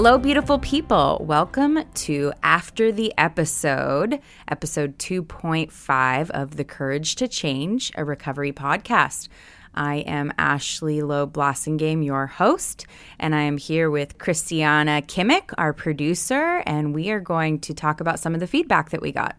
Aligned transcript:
Hello, 0.00 0.16
beautiful 0.16 0.60
people. 0.60 1.20
Welcome 1.26 1.80
to 1.92 2.32
After 2.40 2.92
the 2.92 3.12
Episode, 3.18 4.20
episode 4.46 4.96
2.5 4.96 6.30
of 6.30 6.56
The 6.56 6.62
Courage 6.62 7.16
to 7.16 7.26
Change, 7.26 7.90
a 7.96 8.04
recovery 8.04 8.52
podcast. 8.52 9.26
I 9.74 9.96
am 9.96 10.32
Ashley 10.38 11.02
Loeb 11.02 11.32
Blassingame, 11.32 12.04
your 12.04 12.28
host, 12.28 12.86
and 13.18 13.34
I 13.34 13.40
am 13.40 13.58
here 13.58 13.90
with 13.90 14.18
Christiana 14.18 15.02
Kimmick, 15.02 15.52
our 15.58 15.72
producer, 15.72 16.62
and 16.64 16.94
we 16.94 17.10
are 17.10 17.18
going 17.18 17.58
to 17.58 17.74
talk 17.74 18.00
about 18.00 18.20
some 18.20 18.34
of 18.34 18.40
the 18.40 18.46
feedback 18.46 18.90
that 18.90 19.02
we 19.02 19.10
got. 19.10 19.34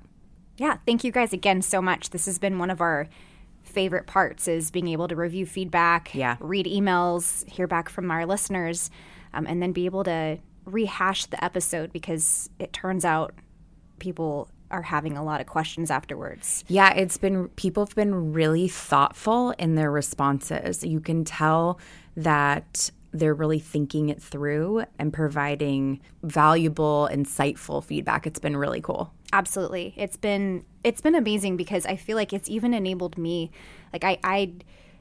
Yeah, 0.58 0.76
thank 0.86 1.06
you 1.06 1.14
guys 1.14 1.32
again 1.32 1.62
so 1.62 1.82
much. 1.82 2.10
This 2.10 2.26
has 2.26 2.38
been 2.38 2.60
one 2.60 2.70
of 2.70 2.82
our 2.82 3.08
favorite 3.64 4.08
parts 4.08 4.50
is 4.50 4.72
being 4.72 4.90
able 4.90 5.08
to 5.08 5.16
review 5.16 5.46
feedback, 5.46 6.14
Yeah. 6.14 6.36
read 6.42 6.66
emails, 6.66 7.48
hear 7.50 7.66
back 7.66 7.88
from 7.88 8.12
our 8.12 8.26
listeners, 8.26 8.92
um, 9.34 9.46
and 9.48 9.62
then 9.62 9.72
be 9.72 9.86
able 9.86 10.04
to 10.04 10.38
rehash 10.74 11.26
the 11.26 11.44
episode 11.44 11.92
because 11.92 12.50
it 12.60 12.74
turns 12.74 13.06
out 13.06 13.34
people 14.00 14.50
are 14.72 14.84
having 14.84 15.18
a 15.18 15.24
lot 15.24 15.42
of 15.42 15.48
questions 15.48 15.90
afterwards. 15.90 16.64
Yeah, 16.68 16.94
it's 16.94 17.18
been, 17.18 17.48
people 17.50 17.86
have 17.86 17.96
been 17.96 18.34
really 18.34 18.68
thoughtful 18.68 19.52
in 19.52 19.76
their 19.76 19.92
responses. 19.92 20.84
You 20.84 21.00
can 21.00 21.26
tell 21.26 21.80
that 22.16 22.92
they're 23.12 23.34
really 23.34 23.60
thinking 23.60 24.10
it 24.10 24.22
through 24.22 24.84
and 25.00 25.12
providing 25.12 26.00
valuable, 26.24 27.10
insightful 27.12 27.84
feedback. 27.84 28.28
It's 28.28 28.40
been 28.40 28.56
really 28.56 28.82
cool. 28.82 29.12
Absolutely. 29.34 29.94
It's 29.98 30.18
been 30.18 30.66
it's 30.84 31.02
been 31.02 31.16
amazing 31.16 31.58
because 31.58 31.86
I 31.86 31.96
feel 31.96 32.16
like 32.16 32.34
it's 32.34 32.50
even 32.50 32.74
enabled 32.74 33.18
me 33.18 33.52
like 33.94 34.04
I 34.04 34.18
I 34.24 34.54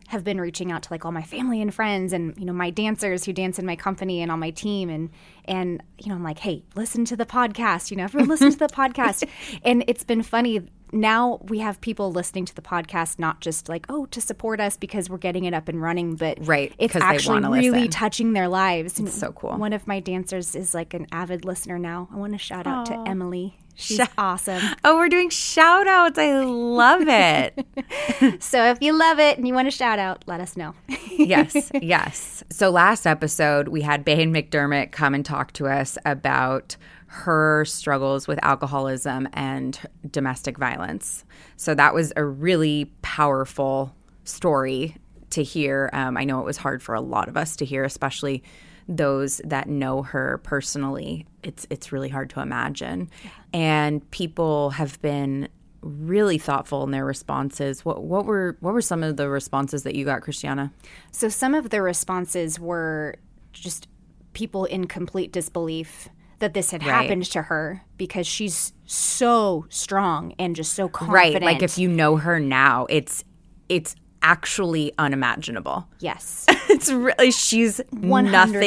have 0.09 0.25
been 0.25 0.41
reaching 0.41 0.73
out 0.73 0.83
to 0.83 0.92
like 0.92 1.05
all 1.05 1.12
my 1.12 1.23
family 1.23 1.61
and 1.61 1.73
friends 1.73 2.14
and 2.14 2.34
you 2.39 2.47
know 2.47 2.53
my 2.53 2.70
dancers 2.70 3.25
who 3.25 3.33
dance 3.33 3.59
in 3.59 3.67
my 3.67 3.77
company 3.77 4.23
and 4.23 4.33
on 4.33 4.41
my 4.41 4.50
team 4.50 4.89
and 4.89 5.11
and 5.45 5.83
you 5.98 6.09
know 6.09 6.15
I'm 6.15 6.23
like, 6.23 6.39
"Hey, 6.39 6.65
listen 6.75 7.05
to 7.06 7.17
the 7.17 7.27
podcast." 7.27 7.91
You 7.91 7.98
know, 7.98 8.05
everyone 8.05 8.28
listen 8.28 8.50
to 8.50 8.59
the 8.59 8.67
podcast. 8.69 9.28
And 9.62 9.84
it's 9.87 10.05
been 10.05 10.23
funny 10.23 10.62
now 10.92 11.39
we 11.48 11.58
have 11.58 11.81
people 11.81 12.11
listening 12.12 12.44
to 12.44 12.55
the 12.55 12.62
podcast 12.62 13.19
not 13.19 13.41
just 13.41 13.69
like 13.69 13.86
oh 13.89 14.06
to 14.06 14.20
support 14.20 14.61
us 14.61 14.77
because 14.77 15.08
we're 15.11 15.19
getting 15.19 15.44
it 15.44 15.55
up 15.55 15.69
and 15.69 15.81
running 15.83 16.14
but 16.17 16.39
Right, 16.47 16.72
it's 16.78 16.97
actually 16.97 17.41
really 17.42 17.70
listen. 17.70 17.91
touching 17.91 18.33
their 18.33 18.48
lives 18.48 18.98
it's 18.98 19.14
so 19.19 19.33
cool. 19.33 19.56
one 19.56 19.72
of 19.72 19.86
my 19.86 20.00
dancers 20.00 20.55
is 20.55 20.75
like 20.75 20.94
an 20.94 21.06
avid 21.12 21.44
listener 21.44 21.78
now 21.78 22.09
i 22.12 22.16
want 22.16 22.33
to 22.33 22.39
shout 22.39 22.66
out 22.66 22.86
to 22.86 22.94
emily 23.06 23.59
she's 23.75 23.98
Shout- 23.98 24.11
awesome 24.19 24.62
Oh, 24.84 24.97
we're 24.97 25.09
doing 25.09 25.31
shout 25.31 25.86
outs. 25.86 26.19
I 26.19 26.41
love 26.42 27.03
it. 27.06 27.66
So 28.42 28.64
if 28.64 28.78
you 28.81 28.98
love 28.98 29.19
it 29.20 29.39
and 29.39 29.47
you 29.47 29.55
want 29.55 29.69
a 29.69 29.70
shout 29.70 29.98
out, 30.00 30.25
let 30.27 30.41
us 30.41 30.56
know. 30.56 30.75
yes, 31.12 31.70
yes. 31.81 32.42
So 32.50 32.70
last 32.70 33.06
episode, 33.06 33.69
we 33.69 33.83
had 33.83 34.05
Bahan 34.05 34.31
McDermott 34.31 34.91
come 34.91 35.14
and 35.14 35.25
talk 35.25 35.53
to 35.55 35.66
us 35.69 35.97
about 36.05 36.77
her 37.09 37.64
struggles 37.64 38.28
with 38.28 38.39
alcoholism 38.42 39.28
and 39.33 39.78
domestic 40.11 40.59
violence. 40.59 41.25
So 41.56 41.75
that 41.75 41.95
was 41.95 42.12
a 42.17 42.25
really 42.25 42.92
powerful 43.03 43.95
story 44.25 44.95
to 45.31 45.42
hear. 45.42 45.89
Um, 45.92 46.17
I 46.17 46.25
know 46.25 46.41
it 46.41 46.45
was 46.45 46.59
hard 46.59 46.83
for 46.83 46.95
a 46.95 47.00
lot 47.00 47.28
of 47.28 47.37
us 47.37 47.56
to 47.56 47.65
hear, 47.65 47.83
especially 47.84 48.42
those 48.89 49.41
that 49.45 49.69
know 49.69 50.03
her 50.03 50.39
personally. 50.45 51.27
It's 51.42 51.67
it's 51.70 51.92
really 51.92 52.09
hard 52.11 52.31
to 52.31 52.41
imagine, 52.41 53.11
and 53.53 54.09
people 54.11 54.70
have 54.70 55.00
been 55.00 55.48
really 55.81 56.39
thoughtful 56.39 56.83
in 56.84 56.91
their 56.91 57.05
responses. 57.05 57.84
What 57.84 58.05
what 58.05 58.27
were 58.27 58.59
what 58.61 58.75
were 58.75 58.83
some 58.83 59.03
of 59.03 59.17
the 59.17 59.28
responses 59.31 59.83
that 59.84 59.95
you 59.95 60.05
got, 60.05 60.22
Christiana? 60.22 60.72
So 61.11 61.28
some 61.28 61.55
of 61.55 61.70
the 61.70 61.81
responses 61.81 62.61
were 62.61 63.16
just 63.53 63.88
people 64.34 64.66
in 64.66 64.87
complete 64.87 65.33
disbelief 65.33 66.09
that 66.41 66.54
this 66.54 66.71
had 66.71 66.82
Right. 66.84 66.91
happened 67.03 67.25
to 67.26 67.43
her 67.43 67.82
because 67.97 68.26
she's 68.26 68.72
so 68.87 69.66
strong 69.69 70.34
and 70.38 70.54
just 70.56 70.72
so 70.72 70.88
confident. 70.88 71.34
Right, 71.34 71.43
like 71.43 71.62
if 71.62 71.78
you 71.78 71.88
know 71.88 72.16
her 72.16 72.38
now, 72.41 72.87
it's 72.88 73.25
it's 73.69 73.94
actually 74.22 74.93
unimaginable. 74.98 75.87
yes, 76.00 76.47
It's 76.69 76.91
really 76.91 77.31
she's 77.31 77.81
nothing 77.93 78.10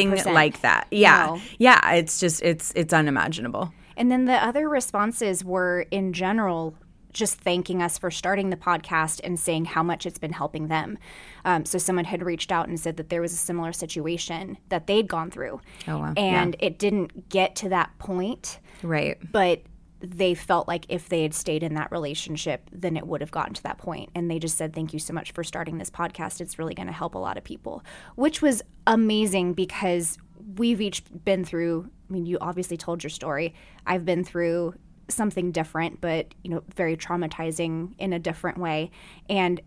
100%. 0.09 0.15
nothing 0.15 0.33
like 0.33 0.61
that. 0.61 0.87
Yeah, 0.91 1.25
No. 1.35 1.41
yeah. 1.59 1.91
It's 1.93 2.19
just 2.19 2.41
it's 2.43 2.71
it's 2.75 2.93
unimaginable. 2.93 3.71
And 3.97 4.09
then 4.11 4.25
the 4.25 4.33
other 4.43 4.67
responses 4.69 5.43
were 5.43 5.85
in 5.91 6.13
general 6.13 6.73
just 7.13 7.39
thanking 7.41 7.81
us 7.81 7.97
for 7.97 8.09
starting 8.11 8.49
the 8.49 8.57
podcast 8.57 9.19
and 9.23 9.39
saying 9.39 9.65
how 9.65 9.83
much 9.83 10.05
it's 10.05 10.17
been 10.19 10.33
helping 10.33 10.67
them. 10.67 10.97
Um, 11.45 11.65
so 11.65 11.77
someone 11.77 12.05
had 12.05 12.23
reached 12.23 12.51
out 12.51 12.67
and 12.67 12.79
said 12.79 12.97
that 12.97 13.09
there 13.09 13.21
was 13.21 13.33
a 13.33 13.37
similar 13.37 13.73
situation 13.73 14.57
that 14.69 14.87
they'd 14.87 15.07
gone 15.07 15.31
through. 15.31 15.61
Oh, 15.87 15.99
wow. 15.99 16.13
And 16.17 16.55
it 16.59 16.79
didn't 16.79 17.29
get 17.29 17.55
to 17.57 17.69
that 17.69 17.97
point, 17.99 18.59
Right. 18.83 19.17
but 19.31 19.61
they 19.99 20.33
felt 20.33 20.67
like 20.67 20.85
if 20.89 21.09
they 21.09 21.21
had 21.21 21.33
stayed 21.33 21.61
in 21.61 21.75
that 21.75 21.91
relationship, 21.91 22.67
then 22.71 22.97
it 22.97 23.05
would 23.05 23.21
have 23.21 23.29
gotten 23.29 23.53
to 23.53 23.63
that 23.63 23.77
point. 23.77 24.09
And 24.15 24.31
they 24.31 24.39
just 24.39 24.57
said, 24.57 24.73
Thank 24.73 24.93
you 24.93 24.99
so 24.99 25.13
much 25.13 25.31
for 25.31 25.43
starting 25.43 25.77
this 25.77 25.91
podcast. 25.91 26.41
It's 26.41 26.57
really 26.57 26.73
going 26.73 26.87
to 26.87 26.93
help 26.93 27.13
a 27.13 27.19
lot 27.19 27.37
of 27.37 27.43
people, 27.43 27.83
which 28.15 28.41
was 28.41 28.63
amazing 28.87 29.53
because 29.53 30.17
we've 30.57 30.81
each 30.81 31.03
been 31.23 31.45
through. 31.45 31.89
I 32.09 32.13
mean, 32.13 32.25
you 32.25 32.39
obviously 32.41 32.77
told 32.77 33.03
your 33.03 33.11
story. 33.11 33.53
I've 33.85 34.03
been 34.03 34.23
through 34.23 34.73
something 35.09 35.51
different, 35.51 36.01
but, 36.01 36.33
you 36.43 36.51
know, 36.51 36.63
very 36.75 36.95
traumatizing 36.95 37.93
in 37.97 38.13
a 38.13 38.19
different 38.19 38.57
way. 38.57 38.91
And 39.29 39.61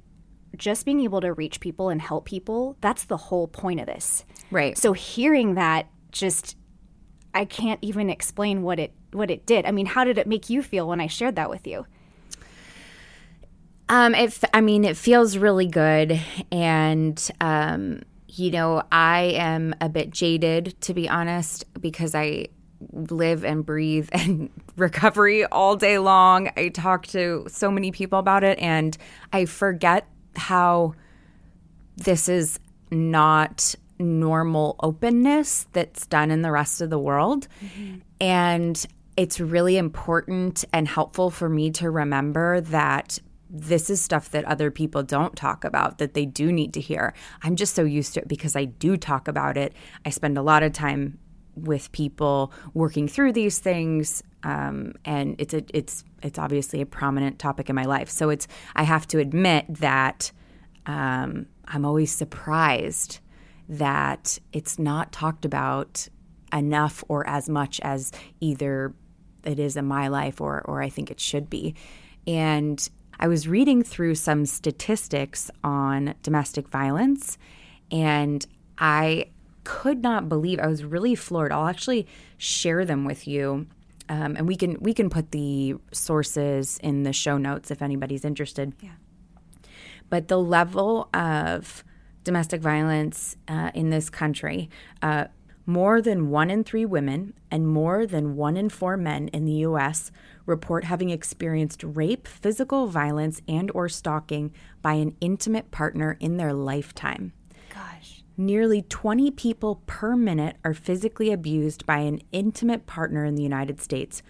just 0.56 0.84
being 0.84 1.00
able 1.00 1.20
to 1.20 1.32
reach 1.32 1.60
people 1.60 1.88
and 1.88 2.00
help 2.00 2.24
people, 2.24 2.76
that's 2.80 3.04
the 3.04 3.16
whole 3.16 3.48
point 3.48 3.80
of 3.80 3.86
this. 3.86 4.24
Right. 4.50 4.78
So 4.78 4.92
hearing 4.92 5.54
that 5.54 5.88
just 6.12 6.56
I 7.34 7.44
can't 7.44 7.80
even 7.82 8.08
explain 8.08 8.62
what 8.62 8.78
it 8.78 8.92
what 9.12 9.30
it 9.30 9.44
did. 9.44 9.66
I 9.66 9.72
mean, 9.72 9.86
how 9.86 10.04
did 10.04 10.18
it 10.18 10.26
make 10.26 10.48
you 10.48 10.62
feel 10.62 10.88
when 10.88 11.00
I 11.00 11.08
shared 11.08 11.36
that 11.36 11.50
with 11.50 11.66
you? 11.66 11.86
Um, 13.88 14.14
it, 14.14 14.38
I 14.54 14.60
mean, 14.60 14.84
it 14.84 14.96
feels 14.96 15.36
really 15.36 15.66
good, 15.66 16.18
and 16.50 17.30
um, 17.40 18.02
you 18.28 18.50
know, 18.50 18.82
I 18.90 19.34
am 19.36 19.74
a 19.80 19.88
bit 19.88 20.10
jaded 20.10 20.80
to 20.82 20.94
be 20.94 21.08
honest 21.08 21.64
because 21.80 22.14
I 22.14 22.46
live 22.92 23.44
and 23.44 23.64
breathe 23.64 24.08
and 24.12 24.50
recovery 24.76 25.44
all 25.46 25.76
day 25.76 25.98
long. 25.98 26.50
I 26.56 26.68
talk 26.68 27.06
to 27.08 27.46
so 27.48 27.70
many 27.70 27.90
people 27.90 28.18
about 28.18 28.44
it, 28.44 28.58
and 28.58 28.96
I 29.32 29.44
forget 29.44 30.08
how 30.36 30.94
this 31.96 32.28
is 32.28 32.58
not 32.90 33.74
normal 33.98 34.76
openness 34.80 35.66
that's 35.72 36.06
done 36.06 36.30
in 36.30 36.42
the 36.42 36.50
rest 36.50 36.80
of 36.80 36.90
the 36.90 36.98
world. 36.98 37.46
And 38.20 38.84
it's 39.16 39.40
really 39.40 39.76
important 39.76 40.64
and 40.72 40.88
helpful 40.88 41.30
for 41.30 41.48
me 41.48 41.70
to 41.72 41.90
remember 41.90 42.60
that 42.60 43.18
this 43.48 43.88
is 43.88 44.02
stuff 44.02 44.30
that 44.30 44.44
other 44.46 44.70
people 44.70 45.04
don't 45.04 45.36
talk 45.36 45.64
about 45.64 45.98
that 45.98 46.14
they 46.14 46.26
do 46.26 46.50
need 46.50 46.74
to 46.74 46.80
hear. 46.80 47.14
I'm 47.42 47.54
just 47.54 47.74
so 47.74 47.84
used 47.84 48.14
to 48.14 48.20
it 48.20 48.28
because 48.28 48.56
I 48.56 48.64
do 48.64 48.96
talk 48.96 49.28
about 49.28 49.56
it. 49.56 49.74
I 50.04 50.10
spend 50.10 50.36
a 50.36 50.42
lot 50.42 50.64
of 50.64 50.72
time 50.72 51.18
with 51.56 51.92
people 51.92 52.52
working 52.72 53.08
through 53.08 53.32
these 53.32 53.58
things 53.58 54.22
um, 54.44 54.92
and 55.04 55.36
it's 55.38 55.54
a, 55.54 55.64
it's 55.72 56.04
it's 56.22 56.38
obviously 56.38 56.80
a 56.80 56.86
prominent 56.86 57.38
topic 57.38 57.68
in 57.68 57.74
my 57.74 57.84
life. 57.84 58.10
So 58.10 58.30
it's 58.30 58.46
I 58.76 58.82
have 58.84 59.08
to 59.08 59.18
admit 59.18 59.64
that 59.68 60.30
um, 60.86 61.46
I'm 61.66 61.84
always 61.84 62.12
surprised 62.12 63.20
that 63.68 64.38
it's 64.52 64.78
not 64.78 65.12
talked 65.12 65.44
about 65.44 66.08
enough 66.52 67.02
or 67.08 67.26
as 67.26 67.48
much 67.48 67.80
as 67.80 68.12
either 68.40 68.94
it 69.44 69.58
is 69.58 69.76
in 69.76 69.86
my 69.86 70.08
life 70.08 70.40
or 70.40 70.62
or 70.66 70.82
I 70.82 70.90
think 70.90 71.10
it 71.10 71.20
should 71.20 71.48
be. 71.48 71.74
And 72.26 72.86
I 73.18 73.28
was 73.28 73.48
reading 73.48 73.82
through 73.82 74.16
some 74.16 74.44
statistics 74.44 75.50
on 75.62 76.14
domestic 76.22 76.68
violence 76.68 77.38
and 77.90 78.44
I 78.76 79.26
could 79.64 80.02
not 80.02 80.28
believe 80.28 80.60
I 80.60 80.66
was 80.66 80.84
really 80.84 81.14
floored. 81.14 81.52
I'll 81.52 81.66
actually 81.66 82.06
share 82.36 82.84
them 82.84 83.04
with 83.04 83.26
you. 83.26 83.66
Um, 84.08 84.36
and 84.36 84.46
we 84.46 84.56
can 84.56 84.76
we 84.80 84.92
can 84.92 85.08
put 85.08 85.30
the 85.30 85.76
sources 85.92 86.78
in 86.82 87.04
the 87.04 87.12
show 87.12 87.38
notes 87.38 87.70
if 87.70 87.80
anybody's 87.80 88.24
interested. 88.24 88.74
Yeah. 88.80 88.90
But 90.10 90.28
the 90.28 90.38
level 90.38 91.08
of 91.14 91.82
domestic 92.22 92.60
violence 92.60 93.36
uh, 93.48 93.70
in 93.74 93.90
this 93.90 94.10
country, 94.10 94.68
uh, 95.02 95.26
more 95.66 96.02
than 96.02 96.28
one 96.28 96.50
in 96.50 96.64
three 96.64 96.84
women 96.84 97.32
and 97.50 97.66
more 97.66 98.06
than 98.06 98.36
one 98.36 98.56
in 98.56 98.68
four 98.68 98.96
men 98.96 99.28
in 99.28 99.44
the 99.44 99.52
U.S. 99.52 100.10
report 100.44 100.84
having 100.84 101.08
experienced 101.08 101.82
rape, 101.82 102.28
physical 102.28 102.86
violence, 102.86 103.40
and 103.48 103.70
or 103.74 103.88
stalking 103.88 104.52
by 104.82 104.94
an 104.94 105.16
intimate 105.20 105.70
partner 105.70 106.18
in 106.20 106.36
their 106.36 106.52
lifetime. 106.52 107.32
Gosh. 107.72 108.23
Nearly 108.36 108.82
20 108.82 109.30
people 109.30 109.82
per 109.86 110.16
minute 110.16 110.56
are 110.64 110.74
physically 110.74 111.30
abused 111.30 111.86
by 111.86 111.98
an 111.98 112.20
intimate 112.32 112.84
partner 112.84 113.24
in 113.24 113.36
the 113.36 113.44
United 113.44 113.80
States. 113.80 114.22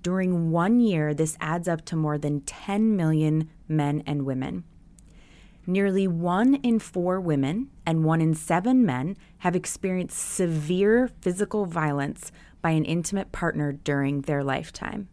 During 0.00 0.52
one 0.52 0.78
year, 0.78 1.12
this 1.12 1.36
adds 1.40 1.66
up 1.66 1.84
to 1.86 1.96
more 1.96 2.18
than 2.18 2.42
10 2.42 2.94
million 2.96 3.50
men 3.66 4.04
and 4.06 4.24
women. 4.24 4.62
Nearly 5.66 6.06
one 6.06 6.54
in 6.54 6.78
four 6.78 7.20
women 7.20 7.68
and 7.84 8.04
one 8.04 8.20
in 8.20 8.32
seven 8.34 8.86
men 8.86 9.16
have 9.38 9.56
experienced 9.56 10.18
severe 10.18 11.10
physical 11.20 11.66
violence 11.66 12.30
by 12.62 12.70
an 12.70 12.84
intimate 12.84 13.32
partner 13.32 13.72
during 13.72 14.22
their 14.22 14.44
lifetime. 14.44 15.08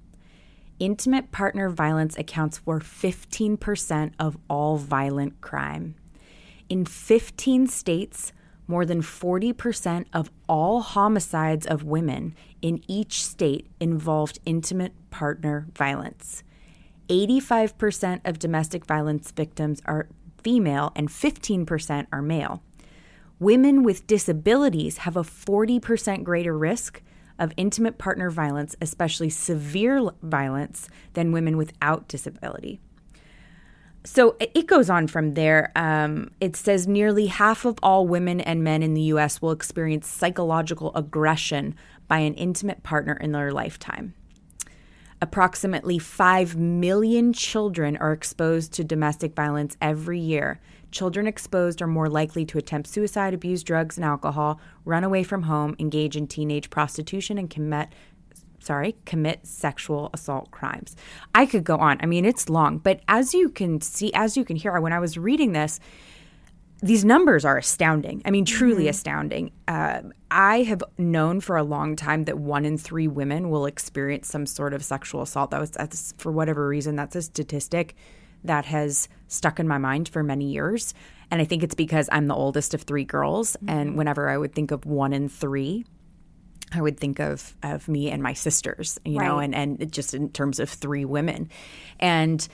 Intimate 0.78 1.32
partner 1.32 1.70
violence 1.70 2.16
accounts 2.16 2.60
for 2.60 2.80
15% 2.80 4.14
of 4.20 4.38
all 4.50 4.78
violent 4.78 5.42
crime. 5.42 5.96
In 6.70 6.86
15 6.86 7.68
states, 7.68 8.34
more 8.68 8.86
than 8.86 9.02
40% 9.02 10.06
of 10.14 10.32
all 10.50 10.82
homicides 10.82 11.68
of 11.68 11.84
women 11.84 12.36
in 12.62 12.84
each 12.88 13.24
state 13.24 13.68
involved 13.80 14.40
intimate 14.46 14.94
partner 15.12 15.68
violence. 15.76 16.44
85% 17.10 18.22
of 18.26 18.40
domestic 18.40 18.86
violence 18.86 19.32
victims 19.32 19.82
are 19.86 20.08
female 20.42 20.92
and 20.96 21.10
15% 21.10 22.08
are 22.12 22.22
male. 22.22 22.64
Women 23.40 23.84
with 23.84 24.08
disabilities 24.08 25.00
have 25.00 25.18
a 25.18 25.24
40% 25.24 26.24
greater 26.24 26.58
risk 26.58 27.04
of 27.38 27.54
intimate 27.58 27.98
partner 27.98 28.32
violence, 28.32 28.76
especially 28.82 29.30
severe 29.30 30.10
violence, 30.24 30.88
than 31.14 31.32
women 31.32 31.58
without 31.58 32.08
disability. 32.08 32.80
So 34.06 34.36
it 34.40 34.68
goes 34.68 34.90
on 34.90 35.08
from 35.08 35.34
there. 35.34 35.72
Um, 35.76 36.30
it 36.40 36.56
says 36.56 36.88
nearly 36.88 37.26
half 37.26 37.66
of 37.66 37.80
all 37.82 38.08
women 38.08 38.40
and 38.40 38.64
men 38.64 38.84
in 38.84 38.94
the 38.94 39.02
US 39.02 39.42
will 39.42 39.52
experience 39.52 40.08
psychological 40.08 40.92
aggression 40.96 41.76
by 42.08 42.20
an 42.20 42.36
intimate 42.36 42.84
partner 42.84 43.14
in 43.16 43.32
their 43.32 43.52
lifetime. 43.52 44.14
Approximately 45.22 45.98
5 45.98 46.56
million 46.56 47.34
children 47.34 47.98
are 47.98 48.12
exposed 48.12 48.74
to 48.74 48.84
domestic 48.84 49.34
violence 49.34 49.76
every 49.82 50.20
year. 50.20 50.60
Children 50.92 51.26
exposed 51.26 51.82
are 51.82 51.88
more 51.88 52.08
likely 52.08 52.46
to 52.46 52.58
attempt 52.58 52.88
suicide, 52.88 53.34
abuse 53.34 53.64
drugs 53.64 53.98
and 53.98 54.06
alcohol, 54.06 54.60
run 54.84 55.04
away 55.04 55.24
from 55.24 55.44
home, 55.44 55.76
engage 55.80 56.16
in 56.16 56.28
teenage 56.28 56.70
prostitution, 56.70 57.38
and 57.38 57.50
commit 57.50 57.90
sorry, 58.66 58.96
commit 59.06 59.46
sexual 59.46 60.10
assault 60.14 60.52
crimes. 60.52 60.96
I 61.34 61.46
could 61.46 61.64
go 61.64 61.78
on. 61.78 62.00
I 62.02 62.06
mean, 62.06 62.26
it's 62.26 62.50
long, 62.50 62.80
but 62.80 63.02
as 63.08 63.34
you 63.34 63.50
can 63.50 63.82
see, 63.82 64.12
as 64.14 64.36
you 64.36 64.44
can 64.44 64.56
hear, 64.56 64.80
when 64.80 64.94
I 64.94 65.00
was 65.00 65.18
reading 65.18 65.54
this, 65.54 65.80
these 66.82 67.06
numbers 67.06 67.46
are 67.46 67.58
astounding. 67.58 68.22
I 68.26 68.32
mean, 68.32 68.46
truly 68.46 68.84
mm-hmm. 68.84 68.90
astounding. 68.90 69.52
Uh, 69.68 70.02
I 70.30 70.64
have 70.64 70.84
known 70.98 71.40
for 71.40 71.58
a 71.58 71.64
long 71.64 71.96
time 71.96 72.24
that 72.24 72.38
one 72.38 72.66
in 72.66 72.78
three 72.78 73.08
women 73.08 73.50
will 73.50 73.66
experience 73.66 74.28
some 74.28 74.46
sort 74.46 74.74
of 74.74 74.84
sexual 74.84 75.22
assault. 75.22 75.52
That 75.52 75.62
was 75.62 75.72
that's, 75.72 76.14
for 76.18 76.32
whatever 76.32 76.68
reason 76.68 76.96
that's 76.96 77.16
a 77.16 77.22
statistic 77.22 77.96
that 78.44 78.66
has 78.66 79.08
stuck 79.28 79.60
in 79.60 79.68
my 79.68 79.78
mind 79.78 80.10
for 80.10 80.22
many 80.22 80.46
years. 80.46 80.94
And 81.32 81.42
I 81.42 81.46
think 81.46 81.64
it's 81.64 81.76
because 81.76 82.10
I'm 82.12 82.28
the 82.28 82.36
oldest 82.36 82.74
of 82.74 82.84
three 82.84 83.06
girls, 83.06 83.56
mm-hmm. 83.58 83.70
and 83.70 83.98
whenever 83.98 84.30
I 84.30 84.38
would 84.38 84.54
think 84.54 84.72
of 84.72 84.86
one 84.86 85.14
in 85.14 85.30
three, 85.30 85.86
I 86.72 86.82
would 86.82 87.00
think 87.00 87.20
of 87.20 87.56
of 87.64 87.88
me 87.88 88.10
and 88.10 88.22
my 88.22 88.34
sisters, 88.34 89.00
you 89.06 89.20
right. 89.20 89.28
know, 89.28 89.40
and 89.40 89.56
and 89.56 89.92
just 89.92 90.14
in 90.14 90.30
terms 90.30 90.60
of 90.60 90.70
three 90.70 91.06
women, 91.06 91.50
and 92.00 92.48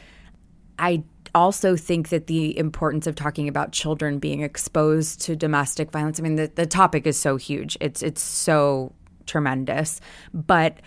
I 0.77 1.03
also 1.33 1.75
think 1.75 2.09
that 2.09 2.27
the 2.27 2.57
importance 2.57 3.07
of 3.07 3.15
talking 3.15 3.47
about 3.47 3.71
children 3.71 4.19
being 4.19 4.41
exposed 4.41 5.21
to 5.21 5.35
domestic 5.35 5.91
violence. 5.91 6.19
I 6.19 6.23
mean, 6.23 6.35
the, 6.35 6.51
the 6.53 6.65
topic 6.65 7.07
is 7.07 7.17
so 7.17 7.37
huge. 7.37 7.77
It's 7.79 8.01
it's 8.03 8.21
so 8.21 8.93
tremendous. 9.25 10.01
But 10.33 10.77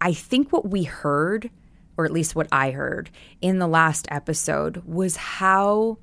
I 0.00 0.12
think 0.12 0.52
what 0.52 0.68
we 0.68 0.84
heard, 0.84 1.50
or 1.96 2.04
at 2.04 2.12
least 2.12 2.34
what 2.34 2.48
I 2.50 2.70
heard 2.70 3.10
in 3.40 3.58
the 3.58 3.66
last 3.66 4.06
episode, 4.10 4.82
was 4.86 5.16
how 5.16 5.98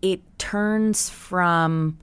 it 0.00 0.20
turns 0.38 1.08
from 1.08 1.98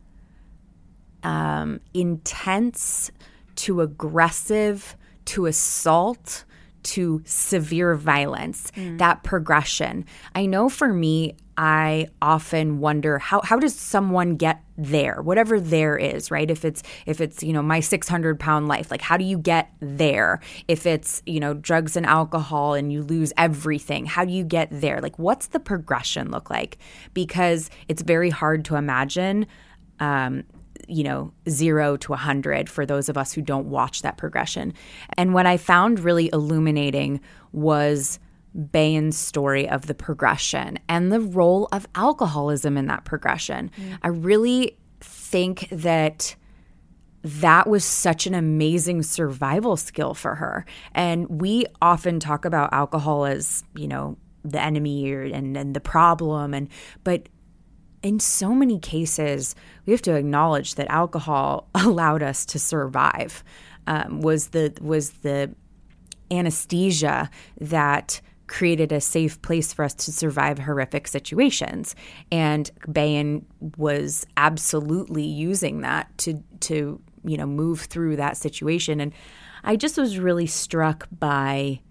um, 1.23 1.81
intense 1.93 3.11
to 3.59 3.81
aggressive 3.81 4.95
to 5.25 5.45
assault 5.45 6.45
to 6.81 7.21
severe 7.25 7.93
violence, 7.93 8.71
mm. 8.75 8.97
that 8.97 9.23
progression. 9.23 10.05
I 10.33 10.45
know 10.45 10.69
for 10.69 10.93
me, 10.93 11.35
I 11.57 12.07
often 12.21 12.79
wonder 12.79 13.19
how 13.19 13.41
how 13.41 13.59
does 13.59 13.75
someone 13.75 14.37
get 14.37 14.61
there, 14.77 15.21
whatever 15.21 15.59
there 15.59 15.97
is, 15.97 16.31
right? 16.31 16.49
If 16.49 16.63
it's 16.63 16.81
if 17.05 17.19
it's 17.19 17.43
you 17.43 17.51
know 17.51 17.61
my 17.61 17.81
six 17.81 18.07
hundred 18.07 18.39
pound 18.39 18.69
life, 18.69 18.89
like 18.91 19.01
how 19.01 19.17
do 19.17 19.25
you 19.25 19.37
get 19.37 19.69
there? 19.81 20.39
If 20.69 20.85
it's 20.85 21.21
you 21.25 21.41
know 21.41 21.53
drugs 21.53 21.97
and 21.97 22.05
alcohol 22.05 22.75
and 22.75 22.93
you 22.93 23.03
lose 23.03 23.33
everything, 23.35 24.05
how 24.05 24.23
do 24.23 24.31
you 24.31 24.45
get 24.45 24.69
there? 24.71 25.01
Like 25.01 25.19
what's 25.19 25.47
the 25.47 25.59
progression 25.59 26.31
look 26.31 26.49
like? 26.49 26.77
Because 27.13 27.69
it's 27.89 28.03
very 28.03 28.29
hard 28.29 28.63
to 28.65 28.75
imagine 28.75 29.45
um, 29.99 30.45
you 30.89 31.03
know, 31.03 31.31
zero 31.47 31.95
to 31.97 32.11
100 32.11 32.69
for 32.69 32.85
those 32.85 33.09
of 33.09 33.17
us 33.17 33.33
who 33.33 33.41
don't 33.41 33.67
watch 33.67 34.01
that 34.01 34.17
progression. 34.17 34.73
And 35.17 35.33
what 35.33 35.45
I 35.45 35.57
found 35.57 35.99
really 35.99 36.29
illuminating 36.33 37.21
was 37.51 38.19
Bahan's 38.55 39.17
story 39.17 39.69
of 39.69 39.85
the 39.87 39.93
progression 39.93 40.79
and 40.89 41.11
the 41.11 41.19
role 41.19 41.67
of 41.71 41.87
alcoholism 41.95 42.77
in 42.77 42.87
that 42.87 43.05
progression. 43.05 43.71
Mm. 43.77 43.99
I 44.01 44.07
really 44.07 44.77
think 44.99 45.67
that 45.71 46.35
that 47.23 47.67
was 47.67 47.83
such 47.83 48.25
an 48.27 48.33
amazing 48.33 49.03
survival 49.03 49.77
skill 49.77 50.13
for 50.13 50.35
her. 50.35 50.65
And 50.93 51.41
we 51.41 51.65
often 51.81 52.19
talk 52.19 52.45
about 52.45 52.73
alcohol 52.73 53.25
as, 53.25 53.63
you 53.75 53.87
know, 53.87 54.17
the 54.43 54.61
enemy 54.61 55.11
or, 55.11 55.23
and, 55.23 55.55
and 55.57 55.75
the 55.75 55.81
problem 55.81 56.53
and 56.53 56.69
but 57.03 57.27
in 58.01 58.19
so 58.19 58.53
many 58.53 58.79
cases, 58.79 59.55
we 59.85 59.91
have 59.91 60.01
to 60.03 60.15
acknowledge 60.15 60.75
that 60.75 60.87
alcohol 60.89 61.67
allowed 61.75 62.23
us 62.23 62.45
to 62.47 62.59
survive. 62.59 63.43
Um, 63.87 64.21
was 64.21 64.49
the 64.49 64.77
was 64.81 65.11
the 65.21 65.55
anesthesia 66.29 67.29
that 67.59 68.21
created 68.49 68.91
a 68.91 68.99
safe 68.99 69.41
place 69.41 69.71
for 69.71 69.85
us 69.85 69.93
to 69.93 70.11
survive 70.11 70.59
horrific 70.59 71.07
situations. 71.07 71.95
And 72.31 72.69
Bahan 72.87 73.45
was 73.77 74.25
absolutely 74.37 75.23
using 75.23 75.81
that 75.81 76.15
to 76.19 76.43
to 76.61 77.01
you 77.23 77.37
know 77.37 77.45
move 77.45 77.81
through 77.81 78.17
that 78.17 78.37
situation. 78.37 78.99
And 78.99 79.13
I 79.63 79.75
just 79.75 79.97
was 79.97 80.19
really 80.19 80.47
struck 80.47 81.07
by 81.17 81.81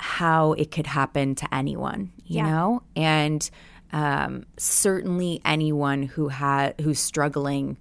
how 0.00 0.52
it 0.54 0.70
could 0.70 0.86
happen 0.86 1.34
to 1.36 1.54
anyone, 1.54 2.12
you 2.24 2.38
yeah. 2.38 2.50
know, 2.50 2.82
and 2.96 3.48
um, 3.92 4.44
certainly 4.56 5.40
anyone 5.44 6.02
who 6.02 6.28
had 6.28 6.80
who's 6.80 6.98
struggling 6.98 7.76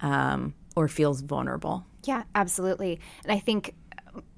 um, 0.00 0.54
or 0.76 0.88
feels 0.88 1.20
vulnerable. 1.20 1.86
Yeah, 2.04 2.24
absolutely. 2.34 3.00
And 3.24 3.32
I 3.32 3.38
think 3.38 3.74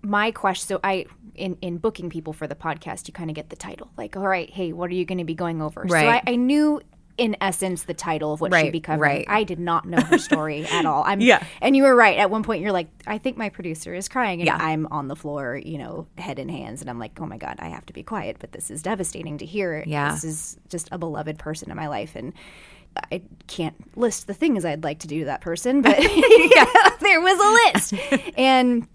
my 0.02 0.30
question 0.30 0.68
so 0.68 0.80
i 0.84 1.04
in 1.34 1.56
in 1.60 1.78
booking 1.78 2.08
people 2.08 2.32
for 2.32 2.46
the 2.46 2.54
podcast 2.54 3.08
you 3.08 3.12
kind 3.12 3.28
of 3.28 3.36
get 3.36 3.50
the 3.50 3.56
title 3.56 3.90
like 3.96 4.16
all 4.16 4.26
right 4.26 4.50
hey 4.50 4.72
what 4.72 4.90
are 4.90 4.94
you 4.94 5.04
going 5.04 5.18
to 5.18 5.24
be 5.24 5.34
going 5.34 5.60
over 5.60 5.82
right. 5.82 5.90
so 5.90 6.08
I, 6.08 6.22
I, 6.32 6.36
knew 6.36 6.80
in 7.18 7.36
essence 7.40 7.84
the 7.84 7.94
title 7.94 8.32
of 8.32 8.40
what 8.40 8.52
right, 8.52 8.66
she'd 8.66 8.72
be 8.72 8.80
covering. 8.80 9.18
Right. 9.18 9.26
I 9.28 9.44
did 9.44 9.58
not 9.58 9.86
know 9.86 10.00
her 10.00 10.18
story 10.18 10.66
at 10.70 10.84
all. 10.84 11.02
I'm 11.04 11.20
yeah. 11.20 11.44
and 11.60 11.76
you 11.76 11.82
were 11.82 11.94
right. 11.94 12.18
At 12.18 12.30
one 12.30 12.42
point 12.42 12.62
you're 12.62 12.72
like, 12.72 12.88
I 13.06 13.18
think 13.18 13.36
my 13.36 13.48
producer 13.48 13.94
is 13.94 14.08
crying 14.08 14.40
and 14.40 14.46
yeah. 14.46 14.58
I'm 14.58 14.86
on 14.88 15.08
the 15.08 15.16
floor, 15.16 15.56
you 15.56 15.78
know, 15.78 16.06
head 16.18 16.38
in 16.38 16.48
hands 16.48 16.80
and 16.80 16.90
I'm 16.90 16.98
like, 16.98 17.18
Oh 17.20 17.26
my 17.26 17.38
God, 17.38 17.56
I 17.58 17.68
have 17.68 17.86
to 17.86 17.92
be 17.92 18.02
quiet, 18.02 18.36
but 18.38 18.52
this 18.52 18.70
is 18.70 18.82
devastating 18.82 19.38
to 19.38 19.46
hear. 19.46 19.82
Yeah. 19.86 20.12
This 20.12 20.24
is 20.24 20.58
just 20.68 20.88
a 20.92 20.98
beloved 20.98 21.38
person 21.38 21.70
in 21.70 21.76
my 21.76 21.88
life 21.88 22.16
and 22.16 22.32
I 23.10 23.22
can't 23.46 23.76
list 23.96 24.26
the 24.26 24.34
things 24.34 24.64
I'd 24.64 24.84
like 24.84 25.00
to 25.00 25.06
do 25.06 25.20
to 25.20 25.24
that 25.26 25.40
person, 25.40 25.82
but 25.82 25.96
there 27.00 27.20
was 27.20 27.38
a 27.38 27.78
list. 27.78 27.94
And 28.38 28.88